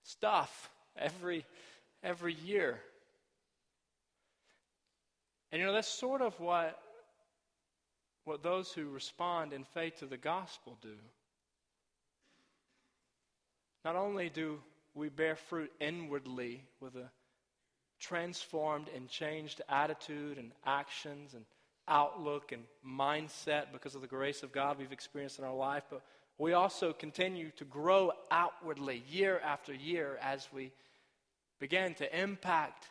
stuff 0.02 0.70
every 0.96 1.44
every 2.02 2.34
year. 2.34 2.80
And 5.52 5.60
you 5.60 5.66
know 5.66 5.72
that's 5.72 5.88
sort 5.88 6.22
of 6.22 6.38
what 6.40 6.80
what 8.30 8.44
those 8.44 8.70
who 8.72 8.88
respond 8.88 9.52
in 9.52 9.64
faith 9.64 9.98
to 9.98 10.06
the 10.06 10.16
gospel 10.16 10.78
do. 10.80 10.94
Not 13.84 13.96
only 13.96 14.28
do 14.28 14.60
we 14.94 15.08
bear 15.08 15.34
fruit 15.34 15.72
inwardly 15.80 16.62
with 16.78 16.94
a 16.94 17.10
transformed 17.98 18.86
and 18.94 19.08
changed 19.08 19.62
attitude 19.68 20.38
and 20.38 20.52
actions 20.64 21.34
and 21.34 21.44
outlook 21.88 22.52
and 22.52 22.62
mindset 22.86 23.72
because 23.72 23.96
of 23.96 24.00
the 24.00 24.06
grace 24.06 24.44
of 24.44 24.52
God 24.52 24.78
we've 24.78 24.92
experienced 24.92 25.40
in 25.40 25.44
our 25.44 25.56
life, 25.56 25.82
but 25.90 26.00
we 26.38 26.52
also 26.52 26.92
continue 26.92 27.50
to 27.56 27.64
grow 27.64 28.12
outwardly 28.30 29.02
year 29.10 29.40
after 29.44 29.74
year 29.74 30.20
as 30.22 30.46
we 30.52 30.70
begin 31.58 31.94
to 31.94 32.20
impact 32.20 32.86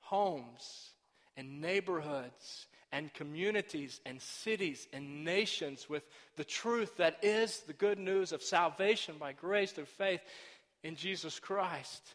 homes 0.00 0.90
and 1.36 1.60
neighborhoods 1.60 2.66
and 2.92 3.12
communities 3.14 4.00
and 4.04 4.20
cities 4.20 4.88
and 4.92 5.24
nations 5.24 5.88
with 5.88 6.02
the 6.36 6.44
truth 6.44 6.96
that 6.96 7.18
is 7.22 7.60
the 7.60 7.72
good 7.72 7.98
news 7.98 8.32
of 8.32 8.42
salvation 8.42 9.14
by 9.18 9.32
grace 9.32 9.72
through 9.72 9.84
faith 9.84 10.20
in 10.82 10.96
Jesus 10.96 11.38
Christ. 11.38 12.14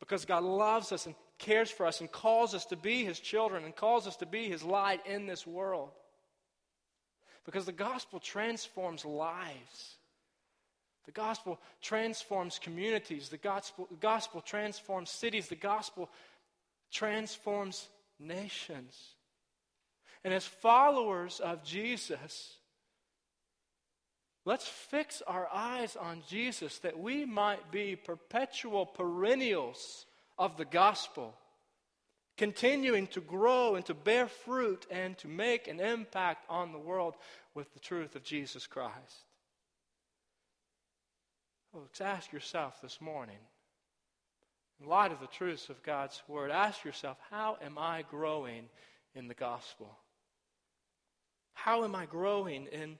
Because 0.00 0.24
God 0.24 0.44
loves 0.44 0.92
us 0.92 1.06
and 1.06 1.14
cares 1.38 1.70
for 1.70 1.86
us 1.86 2.00
and 2.00 2.10
calls 2.10 2.54
us 2.54 2.64
to 2.66 2.76
be 2.76 3.04
His 3.04 3.20
children 3.20 3.64
and 3.64 3.74
calls 3.74 4.06
us 4.06 4.16
to 4.16 4.26
be 4.26 4.48
His 4.48 4.62
light 4.62 5.04
in 5.06 5.26
this 5.26 5.46
world. 5.46 5.90
Because 7.44 7.66
the 7.66 7.72
gospel 7.72 8.20
transforms 8.20 9.04
lives. 9.04 9.96
The 11.06 11.12
gospel 11.12 11.58
transforms 11.80 12.58
communities. 12.58 13.30
The 13.30 13.38
gospel, 13.38 13.88
the 13.90 13.96
gospel 13.96 14.42
transforms 14.42 15.10
cities. 15.10 15.48
The 15.48 15.56
gospel 15.56 16.10
transforms 16.92 17.88
nations. 18.20 19.14
And 20.24 20.34
as 20.34 20.46
followers 20.46 21.40
of 21.40 21.64
Jesus, 21.64 22.56
let's 24.44 24.66
fix 24.66 25.22
our 25.26 25.48
eyes 25.52 25.96
on 25.96 26.22
Jesus 26.28 26.78
that 26.78 26.98
we 26.98 27.24
might 27.24 27.70
be 27.70 27.96
perpetual 27.96 28.86
perennials 28.86 30.06
of 30.38 30.56
the 30.56 30.64
gospel, 30.64 31.34
continuing 32.36 33.06
to 33.08 33.20
grow 33.20 33.74
and 33.74 33.84
to 33.86 33.94
bear 33.94 34.26
fruit 34.26 34.86
and 34.90 35.16
to 35.18 35.28
make 35.28 35.68
an 35.68 35.80
impact 35.80 36.44
on 36.48 36.72
the 36.72 36.78
world 36.78 37.14
with 37.54 37.72
the 37.74 37.80
truth 37.80 38.14
of 38.16 38.22
Jesus 38.22 38.66
Christ. 38.66 39.24
Well, 41.72 41.82
let's 41.82 42.00
ask 42.00 42.32
yourself 42.32 42.80
this 42.80 43.00
morning, 43.00 43.38
in 44.80 44.88
light 44.88 45.12
of 45.12 45.20
the 45.20 45.26
truths 45.26 45.68
of 45.68 45.82
God's 45.82 46.22
Word, 46.28 46.50
ask 46.50 46.84
yourself, 46.84 47.18
how 47.30 47.58
am 47.62 47.76
I 47.76 48.04
growing 48.10 48.68
in 49.14 49.28
the 49.28 49.34
gospel? 49.34 49.98
How 51.64 51.82
am 51.82 51.96
I 51.96 52.06
growing 52.06 52.66
in 52.66 52.98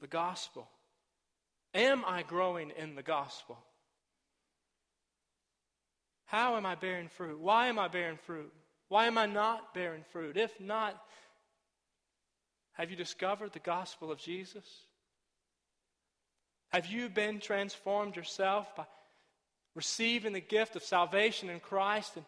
the 0.00 0.06
gospel? 0.06 0.68
Am 1.74 2.04
I 2.06 2.22
growing 2.22 2.70
in 2.78 2.94
the 2.94 3.02
gospel? 3.02 3.58
How 6.26 6.56
am 6.56 6.64
I 6.64 6.76
bearing 6.76 7.08
fruit? 7.08 7.40
Why 7.40 7.66
am 7.66 7.78
I 7.78 7.88
bearing 7.88 8.18
fruit? 8.24 8.52
Why 8.86 9.06
am 9.06 9.18
I 9.18 9.26
not 9.26 9.74
bearing 9.74 10.04
fruit? 10.12 10.36
If 10.36 10.60
not, 10.60 10.96
have 12.74 12.88
you 12.88 12.96
discovered 12.96 13.52
the 13.52 13.58
gospel 13.58 14.12
of 14.12 14.18
Jesus? 14.18 14.64
Have 16.68 16.86
you 16.86 17.08
been 17.08 17.40
transformed 17.40 18.14
yourself 18.14 18.76
by 18.76 18.84
receiving 19.74 20.34
the 20.34 20.40
gift 20.40 20.76
of 20.76 20.84
salvation 20.84 21.50
in 21.50 21.58
Christ 21.58 22.16
and 22.16 22.24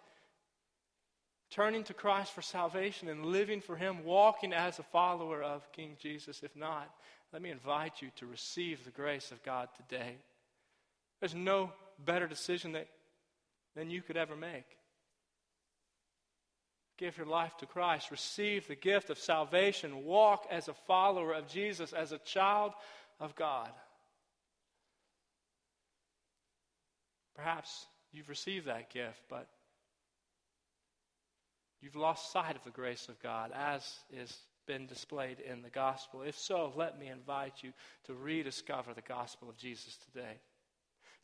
turning 1.51 1.85
to 1.85 1.95
Christ 1.95 2.33
for 2.33 2.43
salvation 2.43 3.09
and 3.09 3.27
living 3.27 3.61
for 3.61 3.77
Him, 3.77 4.05
walking 4.05 4.53
as 4.53 4.79
a 4.79 4.85
follower 4.85 5.43
of 5.43 5.71
King 5.73 5.97
Jesus. 6.01 6.43
If 6.43 6.55
not, 6.55 6.89
let 7.33 7.43
me 7.43 7.51
invite 7.51 8.03
you 8.03 8.11
to 8.17 8.27
receive 8.27 8.85
the 8.85 8.91
grace 8.91 9.33
of 9.33 9.43
God 9.43 9.69
today. 9.77 10.17
There's 11.21 11.35
no 11.35 11.73
better 12.05 12.27
decision 12.27 12.73
that, 12.73 12.89
than 13.77 13.91
you 13.91 14.03
could 14.03 14.17
ever 14.17 14.37
make. 14.37 14.65
Give 16.99 17.17
your 17.17 17.27
life 17.27 17.57
to 17.59 17.67
Christ. 17.67 18.11
Receive 18.11 18.69
the 18.69 18.75
gift 18.75 19.11
of 19.11 19.19
salvation. 19.19 20.05
Walk 20.05 20.47
as 20.51 20.69
a 20.69 20.75
follower 20.75 21.33
of 21.33 21.49
Jesus, 21.49 21.93
as 21.93 22.13
a 22.13 22.19
child 22.19 22.73
of 23.19 23.35
God. 23.35 23.71
Perhaps 27.35 27.87
you've 28.13 28.29
received 28.29 28.67
that 28.67 28.91
gift, 28.91 29.23
but 29.31 29.49
You've 31.83 31.97
lost 31.97 32.33
sight 32.33 32.57
of 32.57 32.64
the 32.64 32.71
grace 32.71 33.09
of 33.09 33.21
God 33.23 33.53
as 33.55 33.99
is 34.12 34.37
been 34.66 34.87
displayed 34.87 35.40
in 35.40 35.62
the 35.62 35.71
gospel. 35.71 36.23
If 36.23 36.38
so, 36.38 36.73
let 36.77 36.99
me 36.99 37.09
invite 37.09 37.55
you 37.62 37.73
to 38.05 38.14
rediscover 38.14 38.95
the 38.95 39.01
gospel 39.01 39.49
of 39.49 39.57
Jesus 39.57 39.99
today. 40.12 40.38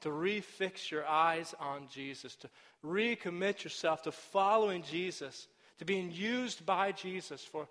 To 0.00 0.08
refix 0.08 0.90
your 0.90 1.06
eyes 1.06 1.54
on 1.60 1.86
Jesus, 1.88 2.34
to 2.36 2.50
recommit 2.84 3.62
yourself 3.62 4.02
to 4.02 4.12
following 4.12 4.82
Jesus, 4.82 5.46
to 5.78 5.84
being 5.84 6.10
used 6.10 6.66
by 6.66 6.92
Jesus 6.92 7.44
for 7.44 7.68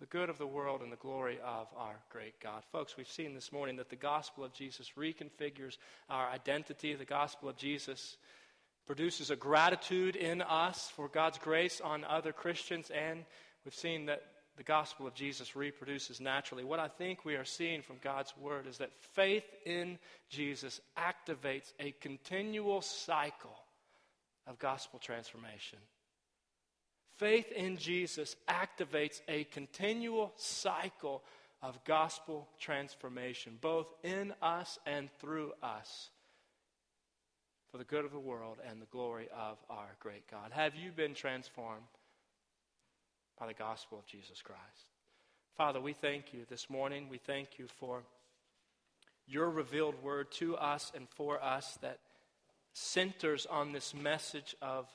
the 0.00 0.06
good 0.06 0.30
of 0.30 0.38
the 0.38 0.46
world 0.46 0.80
and 0.80 0.90
the 0.90 0.96
glory 0.96 1.38
of 1.44 1.68
our 1.76 1.96
great 2.10 2.40
God. 2.40 2.62
Folks, 2.72 2.96
we've 2.96 3.06
seen 3.06 3.34
this 3.34 3.52
morning 3.52 3.76
that 3.76 3.90
the 3.90 3.96
gospel 3.96 4.42
of 4.42 4.52
Jesus 4.52 4.92
reconfigures 4.98 5.76
our 6.08 6.28
identity. 6.30 6.94
The 6.94 7.04
gospel 7.04 7.48
of 7.48 7.56
Jesus 7.56 8.16
produces 8.90 9.30
a 9.30 9.36
gratitude 9.36 10.16
in 10.16 10.42
us 10.42 10.90
for 10.96 11.06
God's 11.06 11.38
grace 11.38 11.80
on 11.80 12.02
other 12.02 12.32
Christians, 12.32 12.90
and 12.90 13.24
we've 13.64 13.72
seen 13.72 14.06
that 14.06 14.20
the 14.56 14.64
gospel 14.64 15.06
of 15.06 15.14
Jesus 15.14 15.54
reproduces 15.54 16.20
naturally. 16.20 16.64
What 16.64 16.80
I 16.80 16.88
think 16.88 17.24
we 17.24 17.36
are 17.36 17.44
seeing 17.44 17.82
from 17.82 17.98
God's 18.02 18.34
word 18.36 18.66
is 18.66 18.78
that 18.78 18.90
faith 19.14 19.44
in 19.64 19.96
Jesus 20.28 20.80
activates 20.98 21.72
a 21.78 21.92
continual 22.00 22.82
cycle 22.82 23.62
of 24.48 24.58
gospel 24.58 24.98
transformation. 24.98 25.78
Faith 27.16 27.52
in 27.52 27.76
Jesus 27.76 28.34
activates 28.48 29.20
a 29.28 29.44
continual 29.44 30.32
cycle 30.34 31.22
of 31.62 31.78
gospel 31.84 32.48
transformation, 32.58 33.56
both 33.60 33.86
in 34.02 34.34
us 34.42 34.80
and 34.84 35.08
through 35.20 35.52
us 35.62 36.10
for 37.70 37.78
the 37.78 37.84
good 37.84 38.04
of 38.04 38.12
the 38.12 38.18
world 38.18 38.58
and 38.68 38.82
the 38.82 38.86
glory 38.86 39.28
of 39.32 39.58
our 39.68 39.94
great 40.00 40.28
God. 40.30 40.50
Have 40.50 40.74
you 40.74 40.90
been 40.90 41.14
transformed 41.14 41.84
by 43.38 43.46
the 43.46 43.54
gospel 43.54 43.98
of 43.98 44.06
Jesus 44.06 44.42
Christ? 44.42 44.60
Father, 45.56 45.80
we 45.80 45.92
thank 45.92 46.32
you 46.32 46.40
this 46.48 46.68
morning. 46.68 47.06
We 47.08 47.18
thank 47.18 47.58
you 47.58 47.66
for 47.78 48.02
your 49.26 49.48
revealed 49.50 50.02
word 50.02 50.32
to 50.32 50.56
us 50.56 50.90
and 50.96 51.08
for 51.10 51.42
us 51.42 51.78
that 51.82 51.98
centers 52.72 53.46
on 53.46 53.72
this 53.72 53.94
message 53.94 54.56
of 54.60 54.86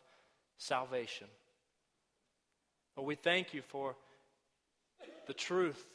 salvation. 0.58 1.28
But 2.96 3.06
we 3.06 3.16
thank 3.16 3.54
you 3.54 3.62
for 3.62 3.96
the 5.28 5.34
truth 5.34 5.86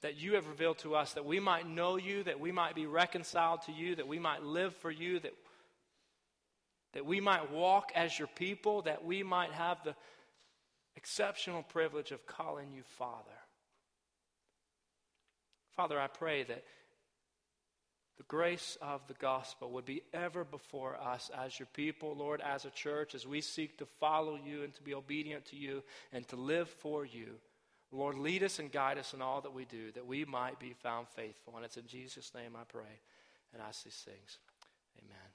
that 0.00 0.16
you 0.16 0.34
have 0.34 0.46
revealed 0.46 0.78
to 0.78 0.94
us 0.94 1.14
that 1.14 1.24
we 1.24 1.40
might 1.40 1.68
know 1.68 1.96
you, 1.96 2.22
that 2.22 2.40
we 2.40 2.52
might 2.52 2.74
be 2.74 2.86
reconciled 2.86 3.62
to 3.62 3.72
you, 3.72 3.96
that 3.96 4.06
we 4.06 4.18
might 4.18 4.42
live 4.42 4.74
for 4.76 4.90
you, 4.90 5.18
that 5.20 5.32
that 6.92 7.06
we 7.06 7.20
might 7.20 7.50
walk 7.50 7.92
as 7.94 8.18
your 8.18 8.28
people, 8.28 8.82
that 8.82 9.04
we 9.04 9.22
might 9.22 9.52
have 9.52 9.82
the 9.84 9.94
exceptional 10.96 11.62
privilege 11.62 12.10
of 12.10 12.26
calling 12.26 12.72
you 12.72 12.82
Father. 12.82 13.30
Father, 15.76 16.00
I 16.00 16.08
pray 16.08 16.42
that 16.42 16.64
the 18.16 18.24
grace 18.24 18.76
of 18.82 19.00
the 19.06 19.14
gospel 19.14 19.70
would 19.70 19.84
be 19.84 20.02
ever 20.12 20.42
before 20.42 20.96
us 20.96 21.30
as 21.38 21.56
your 21.56 21.68
people, 21.72 22.16
Lord, 22.16 22.40
as 22.40 22.64
a 22.64 22.70
church, 22.70 23.14
as 23.14 23.28
we 23.28 23.40
seek 23.40 23.78
to 23.78 23.86
follow 23.86 24.36
you 24.44 24.64
and 24.64 24.74
to 24.74 24.82
be 24.82 24.92
obedient 24.92 25.44
to 25.46 25.56
you 25.56 25.84
and 26.12 26.26
to 26.28 26.36
live 26.36 26.68
for 26.68 27.04
you. 27.04 27.36
Lord, 27.92 28.16
lead 28.18 28.42
us 28.42 28.58
and 28.58 28.72
guide 28.72 28.98
us 28.98 29.14
in 29.14 29.22
all 29.22 29.40
that 29.42 29.54
we 29.54 29.64
do, 29.64 29.92
that 29.92 30.06
we 30.06 30.24
might 30.24 30.58
be 30.58 30.74
found 30.82 31.08
faithful. 31.08 31.54
And 31.56 31.64
it's 31.64 31.76
in 31.76 31.86
Jesus' 31.86 32.32
name 32.34 32.56
I 32.56 32.64
pray 32.64 33.00
and 33.52 33.62
ask 33.62 33.84
these 33.84 34.02
things. 34.04 34.38
Amen. 34.98 35.27